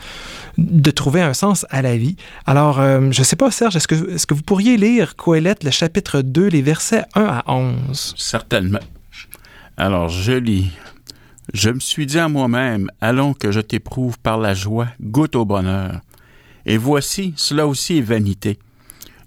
de, 0.57 0.91
trouver 0.91 1.21
un 1.21 1.33
sens 1.33 1.65
à 1.69 1.81
la 1.81 1.97
vie. 1.97 2.15
Alors, 2.45 2.79
euh, 2.79 3.11
je 3.11 3.19
ne 3.19 3.25
sais 3.25 3.35
pas, 3.35 3.51
Serge, 3.51 3.75
est-ce 3.75 3.87
que, 3.87 3.95
est 3.95 4.25
que 4.25 4.33
vous 4.33 4.41
pourriez 4.41 4.77
lire 4.77 5.15
Coëlette, 5.15 5.63
le 5.63 5.71
chapitre 5.71 6.21
2, 6.21 6.47
les 6.47 6.61
versets 6.61 7.03
1 7.15 7.23
à 7.23 7.43
11? 7.47 8.15
Certainement. 8.17 8.79
Alors, 9.77 10.09
je 10.09 10.33
lis. 10.33 10.71
Je 11.53 11.69
me 11.69 11.79
suis 11.79 12.05
dit 12.05 12.17
à 12.17 12.27
moi-même, 12.27 12.89
allons 13.01 13.33
que 13.33 13.51
je 13.51 13.59
t'éprouve 13.59 14.17
par 14.19 14.37
la 14.37 14.53
joie, 14.53 14.87
goûte 14.99 15.35
au 15.35 15.45
bonheur. 15.45 16.01
Et 16.65 16.77
voici, 16.77 17.33
cela 17.37 17.67
aussi 17.67 17.99
est 17.99 18.01
vanité. 18.01 18.57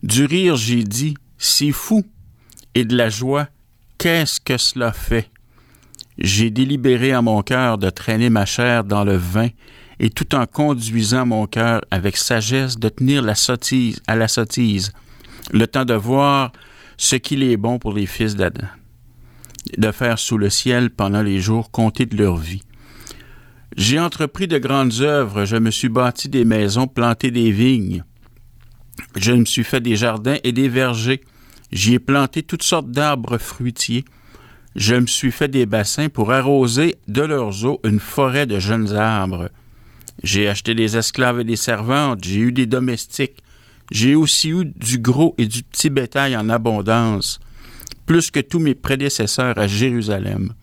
Du 0.03 0.25
rire, 0.25 0.57
j'ai 0.57 0.83
dit, 0.83 1.15
c'est 1.39 1.71
fou, 1.71 2.05
et 2.75 2.85
de 2.85 2.97
la 2.97 3.09
joie, 3.09 3.47
qu'est-ce 3.99 4.41
que 4.41 4.57
cela 4.57 4.93
fait? 4.93 5.31
J'ai 6.19 6.51
délibéré 6.51 7.13
à 7.13 7.23
mon 7.23 7.43
cœur 7.43 7.79
de 7.79 7.89
traîner 7.91 8.31
ma 8.31 8.45
chair 8.45 8.83
dans 8.83 9.05
le 9.05 9.17
vin, 9.17 9.49
et 10.01 10.11
tout 10.11 10.35
en 10.35 10.47
conduisant 10.47 11.27
mon 11.27 11.47
cœur 11.47 11.83
avec 11.91 12.17
sagesse 12.17 12.79
de 12.79 12.89
tenir 12.89 13.23
la 13.23 13.37
sottise 13.37 14.01
à 14.09 14.17
la 14.17 14.27
sottise, 14.27 14.93
le 15.53 15.67
temps 15.69 15.85
de 15.85 15.95
voir 15.95 16.53
ce 16.97 17.15
qu'il 17.15 17.45
est 17.45 17.57
bon 17.57 17.79
pour 17.79 17.93
les 17.93 18.07
fils 18.07 18.35
d'Adam 18.35 18.67
de 19.77 19.91
faire 19.93 20.19
sous 20.19 20.39
le 20.39 20.51
ciel 20.51 20.91
pendant 20.91 21.23
les 21.23 21.41
jours 21.41 21.71
comptés 21.71 22.07
de 22.07 22.17
leur 22.17 22.37
vie. 22.37 22.63
J'ai 23.77 24.01
entrepris 24.01 24.49
de 24.49 24.59
grandes 24.59 25.01
œuvres, 25.01 25.45
je 25.45 25.57
me 25.57 25.71
suis 25.71 25.89
bâti 25.89 26.29
des 26.29 26.45
maisons, 26.45 26.87
planté 26.87 27.31
des 27.31 27.51
vignes. 27.51 28.03
Je 29.17 29.33
me 29.33 29.45
suis 29.45 29.65
fait 29.65 29.81
des 29.81 29.97
jardins 29.97 30.39
et 30.43 30.53
des 30.53 30.69
vergers. 30.69 31.21
J'y 31.71 31.95
ai 31.95 31.99
planté 31.99 32.43
toutes 32.43 32.63
sortes 32.63 32.91
d'arbres 32.91 33.39
fruitiers. 33.39 34.05
Je 34.75 34.95
me 34.95 35.07
suis 35.07 35.31
fait 35.31 35.49
des 35.49 35.67
bassins 35.67 36.09
pour 36.09 36.33
arroser 36.33 36.97
de 37.09 37.23
leurs 37.23 37.65
eaux 37.65 37.81
une 37.85 38.01
forêt 38.01 38.47
de 38.47 38.59
jeunes 38.59 38.95
arbres. 38.95 39.51
J'ai 40.23 40.49
acheté 40.49 40.75
des 40.75 40.97
esclaves 40.97 41.41
et 41.41 41.45
des 41.45 41.57
servantes, 41.57 42.25
j'ai 42.25 42.41
eu 42.41 42.53
des 42.53 42.67
domestiques. 42.67 43.43
J'ai 43.91 44.15
aussi 44.15 44.51
eu 44.51 44.65
du 44.65 44.99
gros 44.99 45.35
et 45.39 45.47
du 45.47 45.63
petit 45.63 45.91
bétail 45.91 46.37
en 46.37 46.49
abondance 46.49 47.39
plus 48.09 48.31
que 48.31 48.41
tous 48.41 48.59
mes 48.59 48.75
prédécesseurs 48.75 49.59
à 49.59 49.67
Jérusalem. 49.67 50.55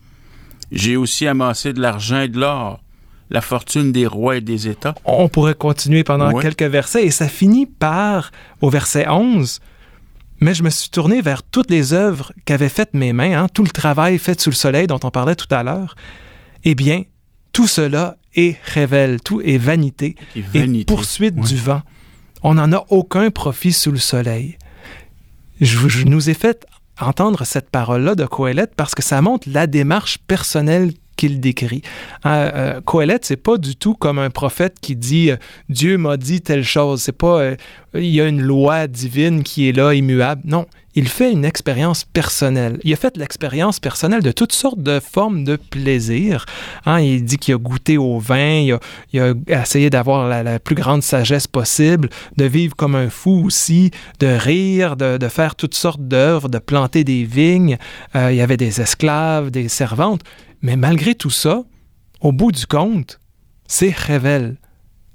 J'ai 0.72 0.96
aussi 0.96 1.28
amassé 1.28 1.72
de 1.72 1.80
l'argent 1.80 2.20
et 2.20 2.28
de 2.28 2.40
l'or, 2.40 2.82
la 3.30 3.40
fortune 3.40 3.92
des 3.92 4.06
rois 4.06 4.36
et 4.36 4.40
des 4.40 4.66
États. 4.66 4.96
On 5.04 5.28
pourrait 5.28 5.54
continuer 5.54 6.02
pendant 6.02 6.36
quelques 6.40 6.64
versets 6.64 7.06
et 7.06 7.12
ça 7.12 7.28
finit 7.28 7.66
par, 7.66 8.32
au 8.60 8.68
verset 8.68 9.08
11, 9.08 9.60
mais 10.40 10.54
je 10.54 10.64
me 10.64 10.70
suis 10.70 10.90
tourné 10.90 11.22
vers 11.22 11.44
toutes 11.44 11.70
les 11.70 11.92
œuvres 11.92 12.32
qu'avaient 12.44 12.68
faites 12.68 12.94
mes 12.94 13.12
mains, 13.12 13.44
hein, 13.44 13.46
tout 13.48 13.62
le 13.62 13.70
travail 13.70 14.18
fait 14.18 14.38
sous 14.40 14.50
le 14.50 14.56
soleil 14.56 14.88
dont 14.88 15.00
on 15.04 15.10
parlait 15.10 15.36
tout 15.36 15.52
à 15.54 15.62
l'heure. 15.62 15.94
Eh 16.64 16.74
bien, 16.74 17.04
tout 17.52 17.68
cela 17.68 18.16
est 18.34 18.56
révèle, 18.64 19.20
tout 19.20 19.40
est 19.40 19.56
vanité 19.56 20.16
et, 20.52 20.84
poursuite 20.84 21.36
du 21.36 21.56
vent. 21.56 21.82
On 22.42 22.54
n'en 22.54 22.72
a 22.72 22.84
aucun 22.90 23.30
profit 23.30 23.72
sous 23.72 23.92
le 23.92 23.98
soleil. 23.98 24.58
Je, 25.60 25.88
je 25.88 26.04
nous 26.04 26.28
ai 26.28 26.34
fait 26.34 26.66
entendre 27.00 27.44
cette 27.44 27.70
parole-là 27.70 28.14
de 28.14 28.24
Coëlette 28.24 28.74
parce 28.76 28.94
que 28.94 29.02
ça 29.02 29.20
montre 29.22 29.48
la 29.50 29.66
démarche 29.66 30.18
personnelle 30.26 30.92
qu'il 31.16 31.40
décrit. 31.40 31.82
Euh, 32.26 32.80
euh, 32.84 33.16
c'est 33.22 33.36
pas 33.36 33.56
du 33.56 33.74
tout 33.74 33.94
comme 33.94 34.18
un 34.18 34.30
prophète 34.30 34.76
qui 34.80 34.96
dit 34.96 35.30
euh, 35.30 35.36
Dieu 35.68 35.98
m'a 35.98 36.16
dit 36.16 36.42
telle 36.42 36.64
chose. 36.64 37.02
C'est 37.02 37.12
pas 37.12 37.40
euh, 37.40 37.56
il 37.94 38.06
y 38.06 38.20
a 38.20 38.28
une 38.28 38.42
loi 38.42 38.86
divine 38.86 39.42
qui 39.42 39.68
est 39.68 39.72
là, 39.72 39.94
immuable. 39.94 40.42
Non, 40.44 40.66
il 40.96 41.08
fait 41.08 41.30
une 41.30 41.44
expérience 41.44 42.04
personnelle. 42.04 42.80
Il 42.82 42.92
a 42.94 42.96
fait 42.96 43.18
l'expérience 43.18 43.78
personnelle 43.78 44.22
de 44.22 44.32
toutes 44.32 44.52
sortes 44.52 44.82
de 44.82 44.98
formes 44.98 45.44
de 45.44 45.56
plaisir. 45.56 46.46
Hein, 46.86 47.00
il 47.00 47.22
dit 47.22 47.36
qu'il 47.36 47.54
a 47.54 47.58
goûté 47.58 47.98
au 47.98 48.18
vin, 48.18 48.78
il 49.12 49.20
a, 49.20 49.34
essayé 49.62 49.90
d'avoir 49.90 50.26
la, 50.26 50.58
plus 50.58 50.74
grande 50.74 51.02
sagesse 51.02 51.46
possible, 51.46 52.08
de 52.38 52.46
vivre 52.46 52.74
comme 52.74 52.94
un 52.94 53.10
fou 53.10 53.44
aussi, 53.44 53.90
de 54.20 54.26
rire, 54.26 54.96
de, 54.96 55.18
de 55.18 55.28
faire 55.28 55.54
toutes 55.54 55.74
sortes 55.74 56.00
d'œuvres, 56.00 56.48
de 56.48 56.58
planter 56.58 57.04
des 57.04 57.24
vignes. 57.24 57.76
Euh, 58.14 58.32
il 58.32 58.38
y 58.38 58.40
avait 58.40 58.56
des 58.56 58.80
esclaves, 58.80 59.50
des 59.50 59.68
servantes. 59.68 60.22
Mais 60.62 60.76
malgré 60.76 61.14
tout 61.14 61.30
ça, 61.30 61.62
au 62.22 62.32
bout 62.32 62.52
du 62.52 62.66
compte, 62.66 63.20
c'est 63.66 63.94
révèle. 63.94 64.56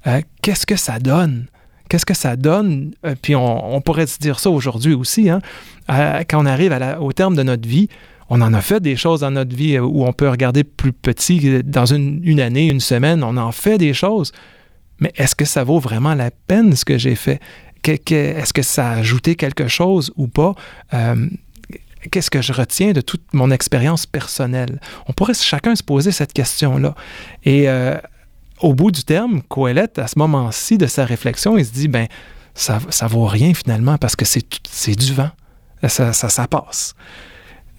Euh, 0.06 0.20
Qu'est-ce 0.42 0.64
que 0.64 0.76
ça 0.76 1.00
donne? 1.00 1.48
Qu'est-ce 1.92 2.06
que 2.06 2.14
ça 2.14 2.36
donne? 2.36 2.94
Euh, 3.04 3.14
puis 3.20 3.36
on, 3.36 3.82
pourrait 3.82 4.06
se 4.06 4.16
dire 4.18 4.40
ça 4.40 4.48
aujourd'hui 4.48 4.94
aussi, 4.94 5.28
hein? 5.28 5.42
euh, 5.90 6.22
quand 6.26 6.42
on 6.42 6.46
arrive 6.46 6.74
au 6.98 7.12
terme 7.12 7.36
de 7.36 7.42
notre 7.42 7.68
vie, 7.68 7.88
on 8.30 8.40
en 8.40 8.54
a 8.54 8.62
fait 8.62 8.80
des 8.80 8.96
choses 8.96 9.20
dans 9.20 9.30
notre 9.30 9.54
vie 9.54 9.76
euh, 9.76 9.82
où 9.82 10.06
on 10.06 10.14
peut 10.14 10.30
regarder 10.30 10.64
plus 10.64 10.94
petit, 10.94 11.62
dans 11.62 11.84
une, 11.84 12.40
année, 12.40 12.68
une 12.68 12.80
semaine, 12.80 13.22
on 13.22 13.36
en 13.36 13.52
fait 13.52 13.76
des 13.76 13.92
choses. 13.92 14.32
Mais 15.00 15.12
est-ce 15.16 15.34
que 15.34 15.44
ça 15.44 15.64
vaut 15.64 15.80
vraiment 15.80 16.14
la 16.14 16.30
peine 16.30 16.74
ce 16.76 16.86
que 16.86 16.96
j'ai 16.96 17.14
fait? 17.14 17.42
Est-ce 17.86 18.54
que 18.54 18.62
ça 18.62 18.88
a 18.88 18.96
ajouté 18.96 19.34
quelque 19.34 19.68
chose 19.68 20.14
ou 20.16 20.28
pas? 20.28 20.54
Qu'est-ce 22.10 22.30
que 22.30 22.40
je 22.40 22.54
retiens 22.54 22.92
de 22.92 23.02
toute 23.02 23.34
mon 23.34 23.50
expérience 23.50 24.06
personnelle? 24.06 24.80
On 25.08 25.12
pourrait 25.12 25.34
chacun 25.34 25.76
se 25.76 25.82
poser 25.82 26.10
cette 26.10 26.32
question-là. 26.32 26.94
Et 27.44 27.68
au 28.62 28.74
bout 28.74 28.90
du 28.90 29.04
terme, 29.04 29.42
Coëlette, 29.42 29.98
à 29.98 30.06
ce 30.06 30.18
moment-ci 30.18 30.78
de 30.78 30.86
sa 30.86 31.04
réflexion, 31.04 31.58
il 31.58 31.66
se 31.66 31.72
dit, 31.72 31.88
ben, 31.88 32.06
ça, 32.54 32.78
ça 32.90 33.06
vaut 33.06 33.26
rien 33.26 33.54
finalement 33.54 33.98
parce 33.98 34.16
que 34.16 34.24
c'est 34.24 34.96
du 34.96 35.12
vent. 35.12 35.30
Ça, 35.88 36.12
ça, 36.12 36.28
ça 36.28 36.46
passe. 36.46 36.94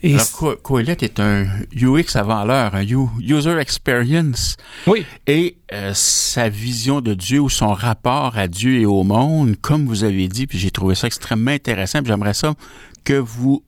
Et 0.01 0.15
Alors, 0.15 0.61
Coëlette 0.61 1.01
est 1.01 1.21
un 1.21 1.45
UX 1.73 2.15
avant 2.15 2.43
l'heure, 2.43 2.75
un 2.75 2.83
User 2.83 3.57
Experience. 3.57 4.57
Oui. 4.85 5.05
Et 5.27 5.55
euh, 5.71 5.93
sa 5.93 6.49
vision 6.49 6.99
de 6.99 7.13
Dieu 7.13 7.39
ou 7.39 7.49
son 7.49 7.71
rapport 7.71 8.37
à 8.37 8.49
Dieu 8.49 8.81
et 8.81 8.85
au 8.85 9.03
monde, 9.03 9.55
comme 9.61 9.85
vous 9.85 10.03
avez 10.03 10.27
dit, 10.27 10.45
puis 10.45 10.59
j'ai 10.59 10.71
trouvé 10.71 10.95
ça 10.95 11.07
extrêmement 11.07 11.51
intéressant, 11.51 11.99
puis 11.99 12.09
j'aimerais 12.09 12.33
ça 12.33 12.53
que 13.05 13.13
vous 13.13 13.63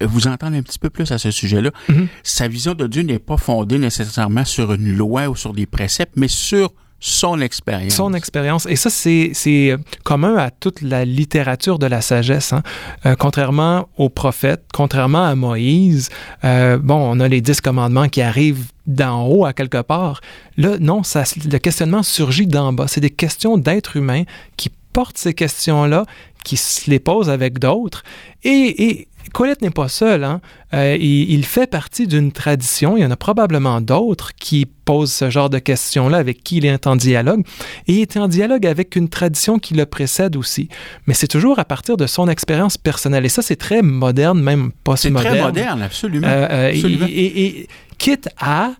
vous 0.00 0.26
entendre 0.26 0.56
un 0.56 0.62
petit 0.62 0.78
peu 0.78 0.90
plus 0.90 1.10
à 1.12 1.18
ce 1.18 1.30
sujet-là. 1.30 1.70
Mm 1.88 1.94
-hmm. 1.94 2.06
Sa 2.22 2.48
vision 2.48 2.74
de 2.74 2.86
Dieu 2.86 3.02
n'est 3.02 3.18
pas 3.18 3.36
fondée 3.36 3.78
nécessairement 3.78 4.44
sur 4.44 4.72
une 4.72 4.96
loi 4.96 5.28
ou 5.28 5.36
sur 5.36 5.52
des 5.52 5.66
préceptes, 5.66 6.14
mais 6.16 6.28
sur 6.28 6.72
son 7.00 7.40
expérience. 7.40 7.94
Son 7.94 8.12
expérience. 8.12 8.66
Et 8.66 8.76
ça, 8.76 8.90
c'est 8.90 9.76
commun 10.04 10.36
à 10.36 10.50
toute 10.50 10.82
la 10.82 11.04
littérature 11.04 11.78
de 11.78 11.86
la 11.86 12.02
sagesse. 12.02 12.52
Hein? 12.52 12.62
Euh, 13.06 13.16
contrairement 13.18 13.88
aux 13.96 14.10
prophètes, 14.10 14.64
contrairement 14.72 15.24
à 15.24 15.34
Moïse, 15.34 16.10
euh, 16.44 16.76
bon, 16.78 16.96
on 16.96 17.18
a 17.20 17.26
les 17.26 17.40
dix 17.40 17.60
commandements 17.62 18.08
qui 18.08 18.20
arrivent 18.20 18.66
d'en 18.86 19.26
haut 19.26 19.46
à 19.46 19.54
quelque 19.54 19.80
part. 19.80 20.20
Là, 20.58 20.76
non, 20.78 21.02
ça, 21.02 21.24
le 21.50 21.58
questionnement 21.58 22.02
surgit 22.02 22.46
d'en 22.46 22.72
bas. 22.74 22.86
C'est 22.86 23.00
des 23.00 23.10
questions 23.10 23.56
d'êtres 23.56 23.96
humains 23.96 24.24
qui 24.58 24.70
portent 24.92 25.18
ces 25.18 25.32
questions-là, 25.32 26.04
qui 26.44 26.56
se 26.56 26.90
les 26.90 26.98
pose 26.98 27.30
avec 27.30 27.58
d'autres. 27.58 28.02
Et, 28.42 28.84
et 28.88 29.08
Colette 29.32 29.62
n'est 29.62 29.70
pas 29.70 29.88
seul. 29.88 30.24
Hein? 30.24 30.40
Euh, 30.74 30.96
il, 30.98 31.30
il, 31.30 31.44
fait 31.44 31.66
partie 31.66 32.06
d'une 32.06 32.32
tradition. 32.32 32.96
Il 32.96 33.02
y 33.02 33.06
en 33.06 33.10
a 33.10 33.16
probablement 33.16 33.80
d'autres 33.80 34.34
qui 34.34 34.66
posent 34.66 35.12
ce 35.12 35.30
genre 35.30 35.50
de 35.50 35.58
questions-là, 35.58 36.18
avec 36.18 36.42
qui 36.42 36.58
il 36.58 36.66
est 36.66 36.86
en 36.86 36.96
dialogue. 36.96 37.44
Et 37.86 37.94
il 37.94 38.00
est 38.00 38.16
en 38.16 38.28
dialogue 38.28 38.66
avec 38.66 38.96
une 38.96 39.08
tradition 39.08 39.58
qui 39.58 39.74
le 39.74 39.86
précède 39.86 40.36
aussi. 40.36 40.68
Mais 41.06 41.14
c'est 41.14 41.28
toujours 41.28 41.58
à 41.58 41.64
partir 41.64 41.96
de 41.96 42.06
son 42.06 42.28
expérience 42.28 42.76
personnelle. 42.76 43.24
Et 43.24 43.28
ça, 43.30 43.42
c'est 43.42 43.56
très 43.56 43.82
moderne, 43.82 44.40
même 44.40 44.72
postmoderne. 44.84 45.24
C'est 45.24 45.38
très 45.38 45.42
moderne, 45.42 45.82
absolument. 45.82 46.28
Euh, 46.28 46.48
euh, 46.50 46.70
absolument. 46.70 47.06
Et, 47.08 47.12
et, 47.12 47.60
et, 47.60 47.68
quitte 47.98 48.28
à 48.38 48.72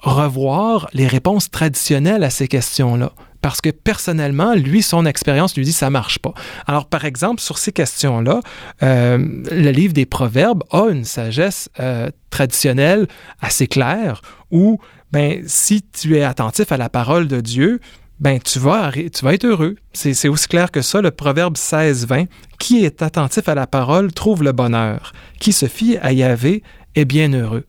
revoir 0.00 0.88
les 0.94 1.06
réponses 1.06 1.50
traditionnelles 1.50 2.24
à 2.24 2.30
ces 2.30 2.48
questions-là 2.48 3.12
parce 3.40 3.60
que 3.60 3.70
personnellement, 3.70 4.54
lui, 4.54 4.82
son 4.82 5.06
expérience 5.06 5.56
lui 5.56 5.64
dit 5.64 5.72
ça 5.72 5.90
marche 5.90 6.18
pas. 6.18 6.34
Alors, 6.66 6.86
par 6.86 7.04
exemple, 7.04 7.40
sur 7.40 7.58
ces 7.58 7.72
questions-là, 7.72 8.40
euh, 8.82 9.18
le 9.50 9.70
livre 9.70 9.92
des 9.92 10.06
Proverbes 10.06 10.62
a 10.70 10.88
une 10.88 11.04
sagesse 11.04 11.68
euh, 11.80 12.10
traditionnelle 12.30 13.06
assez 13.40 13.66
claire 13.66 14.22
où, 14.50 14.78
ben, 15.12 15.42
si 15.46 15.82
tu 15.82 16.16
es 16.16 16.22
attentif 16.22 16.72
à 16.72 16.76
la 16.76 16.88
parole 16.88 17.28
de 17.28 17.40
Dieu, 17.40 17.80
ben, 18.20 18.38
tu 18.38 18.58
vas, 18.58 18.92
tu 18.92 19.24
vas 19.24 19.34
être 19.34 19.46
heureux. 19.46 19.76
C'est 19.92 20.28
aussi 20.28 20.46
clair 20.46 20.70
que 20.70 20.82
ça, 20.82 21.00
le 21.00 21.10
Proverbe 21.10 21.56
16-20. 21.56 22.26
Qui 22.58 22.84
est 22.84 23.00
attentif 23.00 23.48
à 23.48 23.54
la 23.54 23.66
parole 23.66 24.12
trouve 24.12 24.42
le 24.42 24.52
bonheur. 24.52 25.12
Qui 25.40 25.52
se 25.52 25.66
fie 25.66 25.96
à 26.02 26.12
Yahvé 26.12 26.62
est 26.94 27.06
bien 27.06 27.32
heureux. 27.32 27.64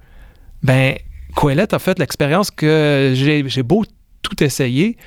Ben, 0.63 0.95
Coëlette 1.35 1.73
a 1.73 1.79
fait 1.79 1.97
l'expérience 1.97 2.51
que 2.51 3.13
j'ai 3.15 3.63
beau 3.63 3.85
tout 4.21 4.43
essayer, 4.43 4.97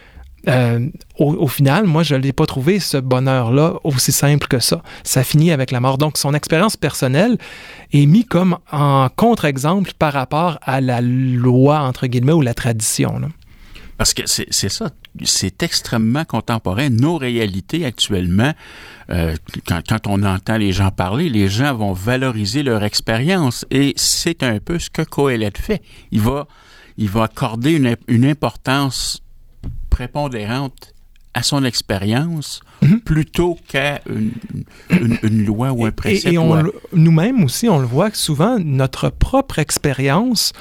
euh, 0.49 0.89
au, 1.19 1.49
final, 1.49 1.85
moi, 1.85 2.03
je 2.03 2.15
ne 2.15 2.21
l'ai 2.21 2.33
pas 2.33 2.47
trouvé 2.47 2.79
ce 2.79 2.97
bonheur-là 2.97 3.75
aussi 3.85 4.13
simple 4.13 4.47
que 4.47 4.59
ça. 4.59 4.83
Ça 5.03 5.25
finit 5.25 5.53
avec 5.53 5.71
la 5.71 5.81
mort. 5.81 5.99
Donc, 5.99 6.19
son 6.19 6.35
expérience 6.35 6.77
personnelle 6.77 7.39
est 7.93 8.07
mise 8.07 8.27
comme 8.29 8.59
en 8.73 9.09
contre-exemple 9.15 9.93
par 9.99 10.13
rapport 10.13 10.59
à 10.63 10.81
la 10.81 11.01
loi, 11.01 11.81
entre 11.81 12.07
guillemets, 12.07 12.33
ou 12.33 12.43
la 12.43 12.55
tradition. 12.55 13.19
Là. 13.19 13.29
Parce 13.97 14.13
que 14.13 14.23
c'est 14.27 14.69
ça, 14.69 14.91
c'est 15.23 15.63
extrêmement 15.63 16.25
contemporain. 16.25 16.89
Nos 16.91 17.17
réalités 17.17 17.85
actuellement, 17.85 18.53
euh, 19.11 19.37
quand, 19.69 19.83
quand, 19.89 20.07
on 20.09 20.25
entend 20.25 20.57
les 20.57 20.73
gens 20.73 20.91
parler, 20.91 21.29
les 21.29 21.49
gens 21.49 21.75
vont 21.75 21.93
valoriser 21.93 22.65
leur 22.65 22.83
expérience 22.83 23.65
et 23.71 23.93
c'est 23.97 24.43
un 24.43 24.59
peu 24.59 24.81
ce 24.81 24.91
que 24.91 25.03
Coelette 25.03 25.59
fait. 25.59 25.81
Il 26.11 26.21
va, 26.21 26.49
il 26.97 27.09
va 27.09 27.25
accorder 27.25 27.73
une, 27.73 27.95
une 28.09 28.25
importance 28.25 29.24
prépondérante 29.95 30.93
à 31.35 31.45
son 31.45 31.65
expérience 31.65 32.61
mm-hmm. 32.83 33.01
plutôt 33.01 33.57
qu'à 33.69 34.01
une, 34.09 34.33
une, 34.91 35.19
une, 35.23 35.45
loi 35.45 35.71
ou 35.71 35.85
un 35.85 35.93
précepte. 35.93 36.27
Et, 36.27 36.37
et 36.37 36.73
nous-mêmes 36.93 37.45
aussi, 37.45 37.69
on 37.69 37.79
le 37.79 37.87
voit 37.87 38.11
que 38.11 38.17
souvent, 38.17 38.59
notre 38.59 39.09
propre 39.09 39.61
expérience, 39.61 40.53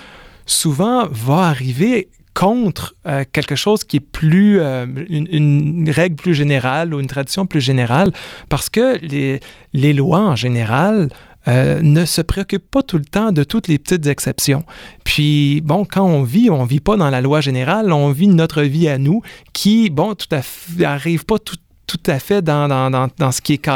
souvent, 0.46 1.08
va 1.10 1.48
arriver 1.48 2.10
contre 2.36 2.96
euh, 3.08 3.24
quelque 3.32 3.56
chose 3.56 3.84
qui 3.84 3.98
est 3.98 4.08
plus 4.22 4.60
euh, 4.60 4.86
une, 5.10 5.28
une, 5.32 5.90
règle 5.90 6.16
plus 6.16 6.36
générale 6.36 6.94
ou 6.94 7.00
une 7.00 7.08
tradition 7.08 7.48
plus 7.48 7.62
générale 7.62 8.12
parce 8.50 8.70
que 8.70 9.00
les, 9.04 9.40
les 9.74 9.94
lois 9.94 10.22
en 10.22 10.36
général 10.36 11.10
euh, 11.48 11.82
ne 11.82 12.06
se 12.06 12.22
préoccupe 12.22 12.70
pas 12.70 12.84
tout 12.84 12.98
le 12.98 13.06
temps 13.06 13.32
de 13.32 13.44
toutes 13.44 13.68
les 13.68 13.78
petites 13.78 14.08
exceptions. 14.08 14.64
Puis, 15.04 15.62
bon, 15.62 15.86
quand 15.86 16.06
on 16.06 16.24
vit, 16.24 16.50
on 16.50 16.66
vit 16.66 16.80
pas 16.80 16.96
dans 16.98 17.10
la 17.10 17.22
loi 17.22 17.42
générale, 17.42 17.92
on 17.92 18.12
vit 18.12 18.28
notre 18.28 18.62
vie 18.62 18.88
à 18.88 18.98
nous 18.98 19.22
qui, 19.54 19.90
bon, 19.90 20.16
tout 20.16 20.28
à 20.32 20.42
fait, 20.42 20.86
arrive 20.86 21.26
pas 21.26 21.40
tout, 21.40 21.58
tout 21.88 22.02
à 22.06 22.20
fait 22.20 22.42
dans, 22.42 22.68
dans, 22.68 22.90
dans, 22.90 23.08
dans 23.18 23.32
ce 23.32 23.42
qui 23.42 23.54
est 23.54 23.70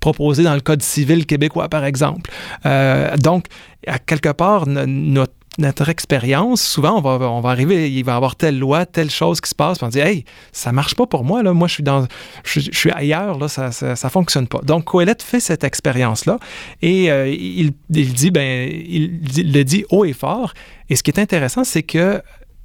proposé 0.00 0.42
dans 0.42 0.54
le 0.54 0.60
Code 0.60 0.82
civil 0.82 1.26
québécois, 1.26 1.68
par 1.68 1.84
exemple. 1.84 2.30
Euh, 2.64 3.16
donc, 3.16 3.46
à 3.86 3.98
quelque 3.98 4.30
part, 4.30 4.66
notre 4.66 5.32
notre 5.58 5.88
expérience, 5.88 6.62
souvent, 6.62 6.98
on 6.98 7.00
va, 7.00 7.30
on 7.30 7.42
arriver, 7.44 7.90
il 7.90 8.04
va 8.04 8.12
y 8.12 8.16
avoir 8.16 8.36
telle 8.36 8.58
loi, 8.58 8.86
telle 8.86 9.10
chose 9.10 9.40
qui 9.40 9.48
se 9.48 9.54
passe, 9.54 9.78
puis 9.78 9.86
on 9.86 9.90
dit, 9.90 10.00
hey, 10.00 10.24
ça 10.52 10.72
marche 10.72 10.94
pas 10.94 11.06
pour 11.06 11.24
moi, 11.24 11.42
là, 11.42 11.52
moi, 11.52 11.68
je 11.68 11.74
suis 11.74 11.82
dans, 11.82 12.06
je, 12.44 12.60
suis 12.60 12.90
ailleurs, 12.90 13.38
là, 13.38 13.48
ça, 13.48 13.72
ça, 13.72 14.10
fonctionne 14.10 14.46
pas. 14.46 14.60
Donc, 14.62 14.84
Coelette 14.84 15.22
fait 15.22 15.40
cette 15.40 15.64
expérience-là 15.64 16.38
et 16.82 17.10
euh, 17.10 17.28
il, 17.28 17.72
dit, 17.88 18.30
ben, 18.30 18.68
il, 18.70 19.20
le 19.52 19.62
dit 19.62 19.84
haut 19.90 20.04
et 20.04 20.12
fort. 20.12 20.52
Et 20.88 20.96
ce 20.96 21.02
qui 21.02 21.10
est 21.10 21.20
intéressant, 21.20 21.64
c'est 21.64 21.82
que 21.82 22.22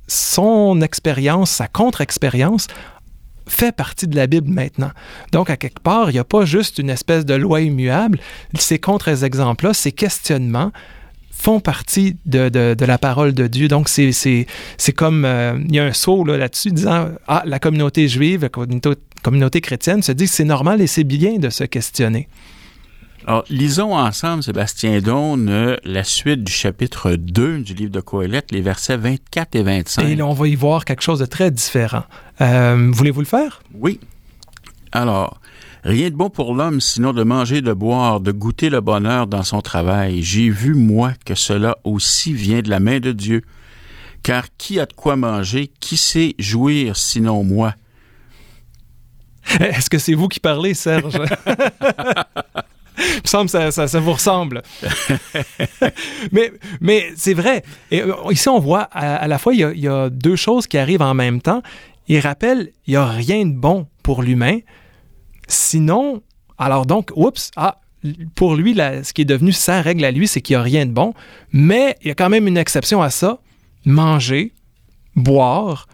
son 0.08 0.82
expérience, 0.82 1.52
sa 1.52 1.68
contre-expérience, 1.68 2.68
fait 3.48 3.76
partie 3.76 4.08
de 4.08 4.16
la 4.16 4.28
Bible 4.28 4.50
maintenant. 4.50 4.92
Donc, 5.32 5.50
à 5.50 5.58
quelque 5.58 5.82
part, 5.82 6.10
il 6.10 6.14
n'y 6.14 6.20
a 6.20 6.24
pas 6.24 6.46
juste 6.46 6.78
une 6.78 6.90
espèce 6.90 7.26
de 7.26 7.34
loi 7.34 7.62
immuable. 7.62 8.20
Ces 8.58 8.80
contre-exemples-là, 8.80 9.74
ces 9.74 9.92
questionnements, 9.92 10.72
font 11.32 11.60
partie 11.60 12.18
de, 12.26 12.50
de, 12.50 12.76
de, 12.78 12.86
la 12.86 12.98
parole 12.98 13.34
de 13.34 13.48
Dieu. 13.48 13.68
Donc, 13.68 13.90
c'est, 13.90 14.12
c'est, 14.12 14.46
c'est 14.78 14.92
comme, 14.92 15.26
euh, 15.26 15.58
il 15.68 15.76
y 15.76 15.80
a 15.80 15.86
un 15.86 15.94
saut 15.94 16.24
là, 16.24 16.38
là-dessus 16.38 16.72
disant, 16.72 17.10
ah, 17.28 17.42
la 17.46 17.60
communauté 17.60 18.08
juive, 18.08 18.42
la 18.42 18.50
communauté, 18.50 18.92
communauté 19.24 19.62
chrétienne 19.62 20.04
se 20.04 20.12
dit 20.12 20.26
que 20.26 20.32
c'est 20.32 20.44
normal 20.44 20.82
et 20.82 20.88
c'est 20.88 21.04
bien 21.04 21.38
de 21.38 21.50
se 21.50 21.64
questionner. 21.64 22.28
Alors, 23.28 23.46
lisons 23.50 23.96
ensemble, 23.96 24.42
Sébastien 24.42 25.00
Donne, 25.00 25.48
euh, 25.50 25.78
la 25.84 26.04
suite 26.04 26.44
du 26.44 26.52
chapitre 26.52 27.14
2 27.14 27.60
du 27.60 27.76
livre 27.76 27.92
de 27.92 28.02
Coëlette, 28.02 28.52
les 28.52 28.62
versets 28.62 28.98
24 28.98 29.56
et 29.56 29.64
25. 29.64 30.04
Et 30.08 30.16
là, 30.16 30.26
on 30.26 30.34
va 30.34 30.48
y 30.48 30.56
voir 30.56 30.86
quelque 30.86 31.04
chose 31.04 31.20
de 31.20 31.26
très 31.26 31.52
différent. 31.52 32.04
Euh, 32.42 32.90
voulez-vous 32.92 33.22
le 33.22 33.28
faire? 33.28 33.62
Oui. 33.76 34.00
Alors, 34.92 35.40
Rien 35.84 36.12
de 36.12 36.16
bon 36.16 36.30
pour 36.30 36.54
l'homme 36.54 36.80
sinon 36.80 37.12
de 37.12 37.24
manger, 37.24 37.62
de 37.62 37.74
boire, 37.74 38.20
de 38.20 38.32
goûter 38.32 38.70
le 38.70 38.82
bonheur 38.82 39.26
dans 39.26 39.44
son 39.44 39.62
travail. 39.62 40.22
J'ai 40.22 40.50
vu, 40.50 40.76
moi, 40.76 41.14
que 41.26 41.34
cela 41.34 41.78
aussi 41.84 42.34
vient 42.34 42.62
de 42.62 42.70
la 42.70 42.80
main 42.80 43.00
de 43.00 43.12
Dieu. 43.12 43.42
Car 44.22 44.46
qui 44.58 44.80
a 44.80 44.86
de 44.86 44.94
quoi 44.94 45.16
manger, 45.16 45.72
qui 45.80 45.98
sait 45.98 46.36
jouir 46.38 46.96
sinon 46.96 47.44
moi? 47.44 47.74
Est-ce 49.60 49.90
que 49.90 49.98
c'est 49.98 50.14
vous 50.14 50.28
qui 50.28 50.40
parlez, 50.40 50.76
Serge? 50.76 51.18
Il 52.98 53.22
me 53.24 53.28
semble 53.28 53.46
que 53.46 53.52
ça, 53.52 53.72
ça, 53.72 53.88
ça 53.88 54.00
vous 54.00 54.14
ressemble. 54.14 54.62
mais 56.32 56.52
mais 56.82 57.12
c'est 57.16 57.34
vrai. 57.34 57.64
Et 57.90 58.04
euh, 58.04 58.14
ici, 58.30 58.48
on 58.50 58.60
voit 58.60 58.82
à, 58.92 59.16
à 59.16 59.28
la 59.28 59.40
fois, 59.40 59.56
il 59.56 59.62
y, 59.62 59.64
a, 59.64 59.72
il 59.72 59.80
y, 59.80 59.88
a, 59.88 60.10
deux 60.12 60.36
choses 60.36 60.68
qui 60.68 60.78
arrivent 60.78 61.02
en 61.02 61.16
même 61.16 61.42
temps. 61.42 61.64
Il 62.08 62.20
rappelle, 62.20 62.70
il 62.86 62.92
n'y 62.92 62.98
a 62.98 63.08
rien 63.08 63.46
de 63.46 63.56
bon 63.56 63.88
pour 64.04 64.22
l'humain, 64.22 64.60
Sinon, 65.52 66.22
alors 66.58 66.86
donc, 66.86 67.12
oups, 67.16 67.52
ah, 67.58 67.82
pour 68.36 68.56
lui, 68.56 68.74
ce 68.76 69.14
qui 69.14 69.22
est 69.22 69.26
devenu 69.26 69.52
sa 69.52 69.82
règle 69.82 70.06
à 70.06 70.12
lui, 70.12 70.28
c'est 70.28 70.42
qu'il 70.42 70.56
n'y 70.56 70.60
a 70.60 70.64
rien 70.64 70.86
de 70.86 70.92
bon. 70.92 71.14
Mais 71.52 71.98
il 72.02 72.08
y 72.08 72.12
a 72.12 72.16
quand 72.16 72.30
même 72.30 72.48
une 72.48 72.58
exception 72.58 73.02
à 73.02 73.10
ça. 73.10 73.40
Manger, 73.86 74.54
boire, 75.16 75.88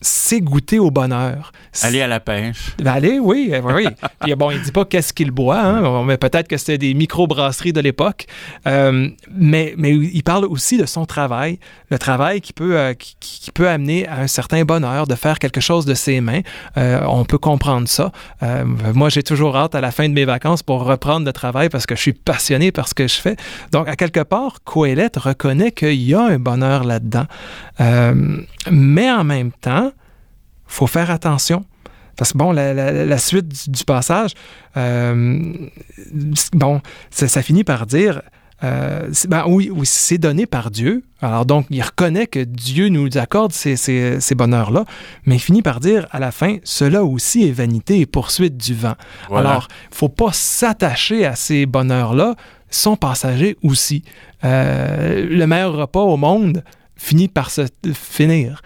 c'est 0.00 0.40
goûter 0.40 0.78
au 0.78 0.90
bonheur. 0.90 1.52
Aller 1.82 2.00
à 2.00 2.06
la 2.06 2.20
pêche. 2.20 2.74
Ben, 2.78 2.92
aller, 2.92 3.18
oui, 3.18 3.50
euh, 3.52 3.60
oui. 3.62 3.86
Puis 4.20 4.34
bon, 4.34 4.50
il 4.50 4.60
dit 4.62 4.72
pas 4.72 4.84
qu'est-ce 4.84 5.12
qu'il 5.12 5.30
boit, 5.30 5.60
hein, 5.60 6.04
mais 6.04 6.16
peut-être 6.16 6.48
que 6.48 6.56
c'était 6.56 6.78
des 6.78 6.94
micro-brasseries 6.94 7.72
de 7.72 7.80
l'époque. 7.80 8.26
Euh, 8.66 9.08
mais, 9.30 9.74
mais 9.76 9.94
il 9.94 10.22
parle 10.22 10.46
aussi 10.46 10.78
de 10.78 10.86
son 10.86 11.04
travail, 11.06 11.58
le 11.90 11.98
travail 11.98 12.40
qui 12.40 12.52
peut, 12.52 12.78
euh, 12.78 12.94
qui, 12.94 13.16
qui, 13.20 13.50
peut 13.50 13.68
amener 13.68 14.06
à 14.08 14.20
un 14.20 14.26
certain 14.26 14.64
bonheur 14.64 15.06
de 15.06 15.14
faire 15.14 15.38
quelque 15.38 15.60
chose 15.60 15.84
de 15.84 15.94
ses 15.94 16.20
mains. 16.20 16.40
Euh, 16.76 17.00
on 17.06 17.24
peut 17.24 17.38
comprendre 17.38 17.88
ça. 17.88 18.12
Moi, 18.94 19.08
j'ai 19.08 19.22
toujours 19.22 19.56
hâte 19.56 19.74
à 19.74 19.80
la 19.80 19.90
fin 19.90 20.08
de 20.08 20.14
mes 20.14 20.24
vacances 20.24 20.62
pour 20.62 20.84
reprendre 20.84 21.26
le 21.26 21.32
travail 21.32 21.68
parce 21.68 21.86
que 21.86 21.94
je 21.94 22.00
suis 22.00 22.12
passionné 22.12 22.72
par 22.72 22.88
ce 22.88 22.94
que 22.94 23.06
je 23.06 23.14
fais. 23.14 23.36
Donc, 23.72 23.88
à 23.88 23.96
quelque 23.96 24.20
part, 24.20 24.62
Coëlette 24.64 25.16
reconnaît 25.16 25.72
qu'il 25.72 26.02
y 26.02 26.14
a 26.14 26.22
un 26.22 26.38
bonheur 26.38 26.84
là-dedans. 26.84 27.26
mais 28.70 29.10
en 29.10 29.24
même 29.24 29.52
temps, 29.52 29.89
faut 30.70 30.86
faire 30.86 31.10
attention. 31.10 31.64
Parce 32.16 32.32
que, 32.32 32.38
bon, 32.38 32.52
la, 32.52 32.74
la, 32.74 32.92
la 33.04 33.18
suite 33.18 33.48
du, 33.48 33.70
du 33.70 33.84
passage, 33.84 34.32
euh, 34.76 35.52
bon, 36.52 36.80
ça, 37.10 37.28
ça, 37.28 37.42
finit 37.42 37.64
par 37.64 37.86
dire, 37.86 38.20
euh, 38.62 39.08
ben, 39.28 39.44
oui, 39.46 39.70
oui 39.72 39.86
c'est 39.86 40.18
donné 40.18 40.44
par 40.44 40.70
Dieu. 40.70 41.02
Alors 41.22 41.46
donc, 41.46 41.66
il 41.70 41.80
reconnaît 41.82 42.26
que 42.26 42.40
Dieu 42.40 42.88
nous 42.88 43.16
accorde 43.16 43.52
ces, 43.52 43.76
ces, 43.76 44.20
ces 44.20 44.34
bonheurs-là, 44.34 44.84
mais 45.24 45.36
il 45.36 45.38
finit 45.38 45.62
par 45.62 45.80
dire 45.80 46.08
à 46.10 46.18
la 46.18 46.30
fin, 46.30 46.58
cela 46.62 47.04
aussi 47.04 47.48
est 47.48 47.52
vanité 47.52 48.00
et 48.00 48.06
poursuite 48.06 48.56
du 48.56 48.74
vent. 48.74 48.96
Voilà. 49.28 49.50
Alors, 49.50 49.68
il 49.90 49.96
faut 49.96 50.10
pas 50.10 50.32
s'attacher 50.32 51.24
à 51.24 51.36
ces 51.36 51.64
bonheurs-là, 51.64 52.34
sont 52.70 52.96
passagers 52.96 53.56
aussi. 53.62 54.04
Euh, 54.44 55.26
le 55.28 55.46
meilleur 55.46 55.72
repas 55.74 56.02
au 56.02 56.16
monde, 56.18 56.62
finit 57.00 57.28
par 57.28 57.50
se 57.50 57.62
finir. 57.94 58.62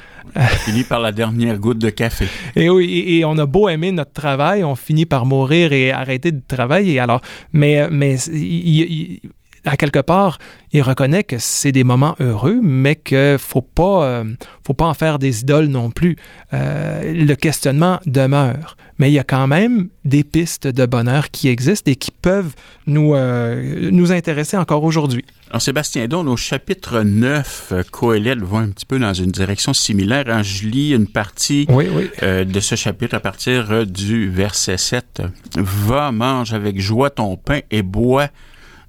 finit 0.64 0.82
par 0.84 0.98
la 0.98 1.12
dernière 1.12 1.58
goutte 1.58 1.78
de 1.78 1.90
café. 1.90 2.26
Et 2.56 2.68
oui, 2.68 2.84
et, 2.84 3.18
et, 3.18 3.24
on 3.24 3.38
a 3.38 3.46
beau 3.46 3.68
aimer 3.68 3.92
notre 3.92 4.12
travail, 4.12 4.64
on 4.64 4.74
finit 4.74 5.06
par 5.06 5.24
mourir 5.24 5.72
et 5.72 5.92
arrêter 5.92 6.32
de 6.32 6.42
travailler. 6.46 6.98
Alors, 6.98 7.20
mais, 7.52 7.88
mais 7.90 8.16
il, 8.26 8.80
il, 8.80 9.20
à 9.64 9.76
quelque 9.76 9.98
part, 9.98 10.38
il 10.72 10.82
reconnaît 10.82 11.24
que 11.24 11.36
c'est 11.38 11.72
des 11.72 11.84
moments 11.84 12.16
heureux, 12.20 12.60
mais 12.62 12.96
qu'il 12.96 13.36
faut 13.38 13.62
pas, 13.62 14.04
euh, 14.04 14.24
faut 14.66 14.74
pas 14.74 14.86
en 14.86 14.94
faire 14.94 15.18
des 15.18 15.40
idoles 15.40 15.66
non 15.66 15.90
plus. 15.90 16.16
Euh, 16.52 17.12
le 17.14 17.34
questionnement 17.34 18.00
demeure, 18.06 18.76
mais 18.98 19.10
il 19.10 19.14
y 19.14 19.18
a 19.18 19.24
quand 19.24 19.46
même 19.46 19.88
des 20.04 20.22
pistes 20.22 20.66
de 20.66 20.84
bonheur 20.84 21.30
qui 21.30 21.48
existent 21.48 21.90
et 21.90 21.96
qui 21.96 22.10
peuvent 22.10 22.54
nous, 22.86 23.14
euh, 23.14 23.90
nous 23.90 24.12
intéresser 24.12 24.56
encore 24.56 24.84
aujourd'hui. 24.84 25.24
Alors, 25.50 25.62
Sébastien 25.62 26.08
donc 26.08 26.26
au 26.28 26.36
chapitre 26.36 27.00
9, 27.02 27.72
Coëlette 27.90 28.40
va 28.40 28.58
un 28.58 28.68
petit 28.68 28.86
peu 28.86 28.98
dans 28.98 29.14
une 29.14 29.30
direction 29.30 29.72
similaire. 29.72 30.24
Hein, 30.28 30.42
je 30.42 30.66
lis 30.66 30.92
une 30.92 31.06
partie 31.06 31.66
oui, 31.70 31.86
oui. 31.90 32.10
de 32.44 32.60
ce 32.60 32.74
chapitre 32.74 33.14
à 33.14 33.20
partir 33.20 33.86
du 33.86 34.28
verset 34.28 34.76
7. 34.76 35.22
Va, 35.56 36.12
mange 36.12 36.52
avec 36.52 36.80
joie 36.80 37.10
ton 37.10 37.36
pain 37.36 37.60
et 37.70 37.82
bois 37.82 38.28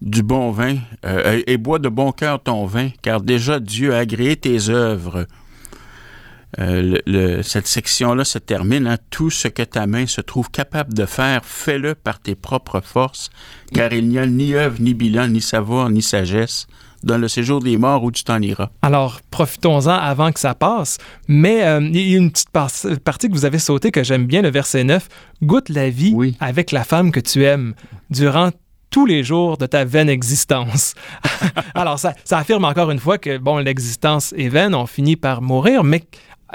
du 0.01 0.23
bon 0.23 0.51
vin, 0.51 0.75
euh, 1.05 1.41
et 1.47 1.57
bois 1.57 1.79
de 1.79 1.89
bon 1.89 2.11
cœur 2.11 2.41
ton 2.41 2.65
vin, 2.65 2.89
car 3.01 3.21
déjà 3.21 3.59
Dieu 3.59 3.93
a 3.93 3.99
agréé 3.99 4.35
tes 4.35 4.69
œuvres. 4.69 5.25
Euh, 6.59 6.97
le, 7.05 7.41
cette 7.41 7.67
section-là 7.67 8.23
se 8.23 8.37
termine. 8.37 8.87
Hein, 8.87 8.97
Tout 9.09 9.29
ce 9.29 9.47
que 9.47 9.63
ta 9.63 9.87
main 9.87 10.07
se 10.07 10.21
trouve 10.21 10.49
capable 10.49 10.93
de 10.93 11.05
faire, 11.05 11.43
fais-le 11.43 11.95
par 11.95 12.19
tes 12.19 12.35
propres 12.35 12.81
forces, 12.81 13.29
car 13.73 13.91
il 13.91 14.07
n'y 14.07 14.19
a 14.19 14.25
ni 14.25 14.53
œuvre, 14.53 14.77
ni 14.79 14.93
bilan, 14.93 15.27
ni 15.27 15.41
savoir, 15.41 15.89
ni 15.89 16.01
sagesse 16.01 16.67
dans 17.03 17.17
le 17.19 17.27
séjour 17.27 17.61
des 17.61 17.77
morts 17.77 18.03
où 18.03 18.11
tu 18.11 18.23
t'en 18.23 18.41
iras. 18.41 18.69
Alors, 18.81 19.21
profitons-en 19.29 19.91
avant 19.91 20.31
que 20.31 20.39
ça 20.39 20.55
passe. 20.55 20.97
Mais 21.27 21.63
euh, 21.63 21.79
il 21.79 21.97
y 21.97 22.15
a 22.15 22.17
une 22.17 22.31
petite 22.31 22.49
par 22.49 22.71
partie 23.03 23.29
que 23.29 23.33
vous 23.33 23.45
avez 23.45 23.59
sautée 23.59 23.91
que 23.91 24.03
j'aime 24.03 24.25
bien, 24.25 24.41
le 24.41 24.49
verset 24.49 24.83
9. 24.83 25.07
Goûte 25.43 25.69
la 25.69 25.89
vie 25.89 26.13
oui. 26.15 26.35
avec 26.39 26.71
la 26.71 26.83
femme 26.83 27.11
que 27.11 27.19
tu 27.19 27.43
aimes 27.43 27.75
durant 28.09 28.49
tous 28.95 29.05
les 29.05 29.25
jours 29.25 29.57
de 29.57 29.65
ta 29.65 29.83
vaine 29.83 30.07
existence. 30.07 30.93
Alors, 31.75 31.99
ça, 31.99 32.13
ça, 32.23 32.37
affirme 32.37 32.63
encore 32.63 32.91
une 32.91 32.99
fois 32.99 33.17
que, 33.17 33.37
bon, 33.37 33.57
l'existence 33.57 34.33
est 34.37 34.47
vaine, 34.47 34.73
on 34.73 34.85
finit 34.85 35.17
par 35.17 35.41
mourir, 35.41 35.83
mais 35.83 36.05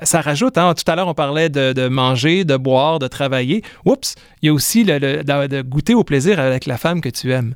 ça 0.04 0.22
rajoute, 0.22 0.56
hein, 0.56 0.72
tout 0.72 0.90
à 0.90 0.96
l'heure 0.96 1.08
on 1.08 1.12
parlait 1.12 1.50
de, 1.50 1.74
de, 1.74 1.88
manger, 1.88 2.44
de 2.44 2.56
boire, 2.56 2.98
de 2.98 3.08
travailler. 3.08 3.62
Oups, 3.84 4.14
il 4.40 4.46
y 4.46 4.48
a 4.48 4.54
aussi 4.54 4.84
le, 4.84 4.98
le, 4.98 5.48
de, 5.48 5.60
goûter 5.60 5.92
au 5.92 6.02
plaisir 6.02 6.40
avec 6.40 6.64
la 6.64 6.78
femme 6.78 7.02
que 7.02 7.10
tu 7.10 7.30
aimes. 7.30 7.52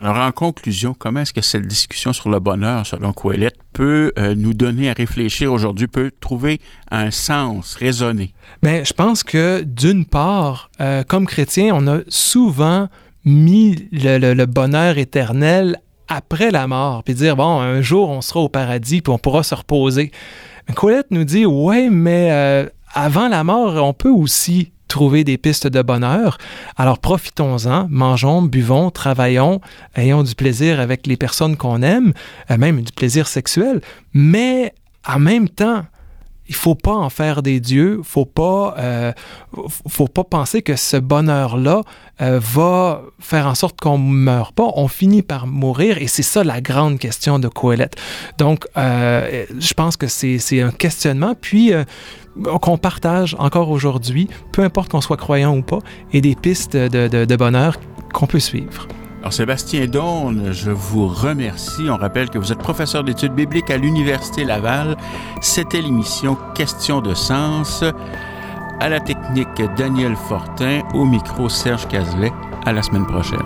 Alors, 0.00 0.16
en 0.16 0.32
conclusion, 0.32 0.94
comment 0.98 1.20
est-ce 1.20 1.34
que 1.34 1.42
cette 1.42 1.66
discussion 1.66 2.14
sur 2.14 2.30
le 2.30 2.40
bonheur, 2.40 2.86
selon 2.86 3.12
Coëlette, 3.12 3.58
peut 3.74 4.10
euh, 4.18 4.34
nous 4.34 4.54
donner 4.54 4.88
à 4.88 4.94
réfléchir 4.94 5.52
aujourd'hui, 5.52 5.86
peut 5.86 6.12
trouver 6.18 6.62
un 6.90 7.10
sens 7.10 7.74
raisonné? 7.74 8.32
Bien, 8.62 8.84
je 8.84 8.94
pense 8.94 9.22
que, 9.22 9.62
d'une 9.62 10.06
part, 10.06 10.70
euh, 10.80 11.02
comme 11.02 11.26
chrétien, 11.26 11.74
on 11.74 11.86
a 11.86 11.98
souvent 12.08 12.88
mis 13.26 13.88
le, 13.92 14.44
bonheur 14.46 14.96
éternel 14.96 15.76
après 16.08 16.50
la 16.52 16.66
mort, 16.66 17.02
puis 17.02 17.14
dire, 17.14 17.36
bon, 17.36 17.60
un 17.60 17.82
jour, 17.82 18.08
on 18.08 18.20
sera 18.22 18.40
au 18.40 18.48
paradis, 18.48 19.02
puis 19.02 19.12
on 19.12 19.18
pourra 19.18 19.42
se 19.42 19.54
reposer. 19.54 20.12
Colette 20.74 21.08
nous 21.10 21.24
dit, 21.24 21.44
ouais, 21.44 21.90
mais 21.90 22.28
euh, 22.30 22.66
avant 22.94 23.28
la 23.28 23.44
mort, 23.44 23.74
on 23.84 23.92
peut 23.92 24.10
aussi 24.10 24.72
trouver 24.88 25.24
des 25.24 25.36
pistes 25.36 25.66
de 25.66 25.82
bonheur. 25.82 26.38
Alors 26.76 26.98
profitons-en, 26.98 27.88
mangeons, 27.90 28.42
buvons, 28.42 28.90
travaillons, 28.90 29.60
ayons 29.96 30.22
du 30.22 30.34
plaisir 30.36 30.78
avec 30.78 31.08
les 31.08 31.16
personnes 31.16 31.56
qu'on 31.56 31.82
aime, 31.82 32.12
euh, 32.50 32.56
même 32.56 32.80
du 32.82 32.92
plaisir 32.92 33.26
sexuel, 33.26 33.80
mais 34.14 34.72
en 35.06 35.18
même 35.18 35.48
temps, 35.48 35.84
il 36.48 36.54
faut 36.54 36.74
pas 36.74 36.94
en 36.94 37.10
faire 37.10 37.42
des 37.42 37.60
dieux, 37.60 38.00
faut 38.04 38.24
pas, 38.24 38.74
euh, 38.78 39.12
faut 39.88 40.08
pas 40.08 40.24
penser 40.24 40.62
que 40.62 40.76
ce 40.76 40.96
bonheur-là 40.96 41.82
euh, 42.20 42.40
va 42.40 43.02
faire 43.18 43.46
en 43.46 43.54
sorte 43.54 43.80
qu'on 43.80 43.98
meurt 43.98 44.54
pas. 44.54 44.70
On 44.76 44.88
finit 44.88 45.22
par 45.22 45.46
mourir 45.46 45.98
et 45.98 46.06
c'est 46.06 46.22
ça 46.22 46.44
la 46.44 46.60
grande 46.60 46.98
question 46.98 47.38
de 47.38 47.48
Coëlette. 47.48 47.96
Donc, 48.38 48.66
euh, 48.76 49.44
je 49.58 49.74
pense 49.74 49.96
que 49.96 50.06
c'est 50.06 50.60
un 50.60 50.70
questionnement, 50.70 51.34
puis 51.40 51.72
qu'on 52.60 52.78
partage 52.78 53.34
encore 53.38 53.70
aujourd'hui, 53.70 54.28
peu 54.52 54.62
importe 54.62 54.90
qu'on 54.90 55.00
soit 55.00 55.16
croyant 55.16 55.56
ou 55.56 55.62
pas, 55.62 55.78
et 56.12 56.20
des 56.20 56.34
pistes 56.34 56.76
de 56.76 57.36
bonheur 57.36 57.78
qu'on 58.12 58.26
peut 58.26 58.40
suivre. 58.40 58.86
Alors, 59.26 59.34
Sébastien 59.34 59.86
Daune, 59.88 60.52
je 60.52 60.70
vous 60.70 61.08
remercie. 61.08 61.90
On 61.90 61.96
rappelle 61.96 62.30
que 62.30 62.38
vous 62.38 62.52
êtes 62.52 62.60
professeur 62.60 63.02
d'études 63.02 63.34
bibliques 63.34 63.72
à 63.72 63.76
l'Université 63.76 64.44
Laval. 64.44 64.96
C'était 65.40 65.80
l'émission 65.80 66.38
Question 66.54 67.00
de 67.00 67.12
sens. 67.12 67.82
À 68.78 68.88
la 68.88 69.00
technique, 69.00 69.60
Daniel 69.76 70.14
Fortin. 70.14 70.82
Au 70.94 71.04
micro, 71.04 71.48
Serge 71.48 71.88
Cazelet. 71.88 72.30
À 72.66 72.72
la 72.72 72.82
semaine 72.82 73.04
prochaine. 73.04 73.42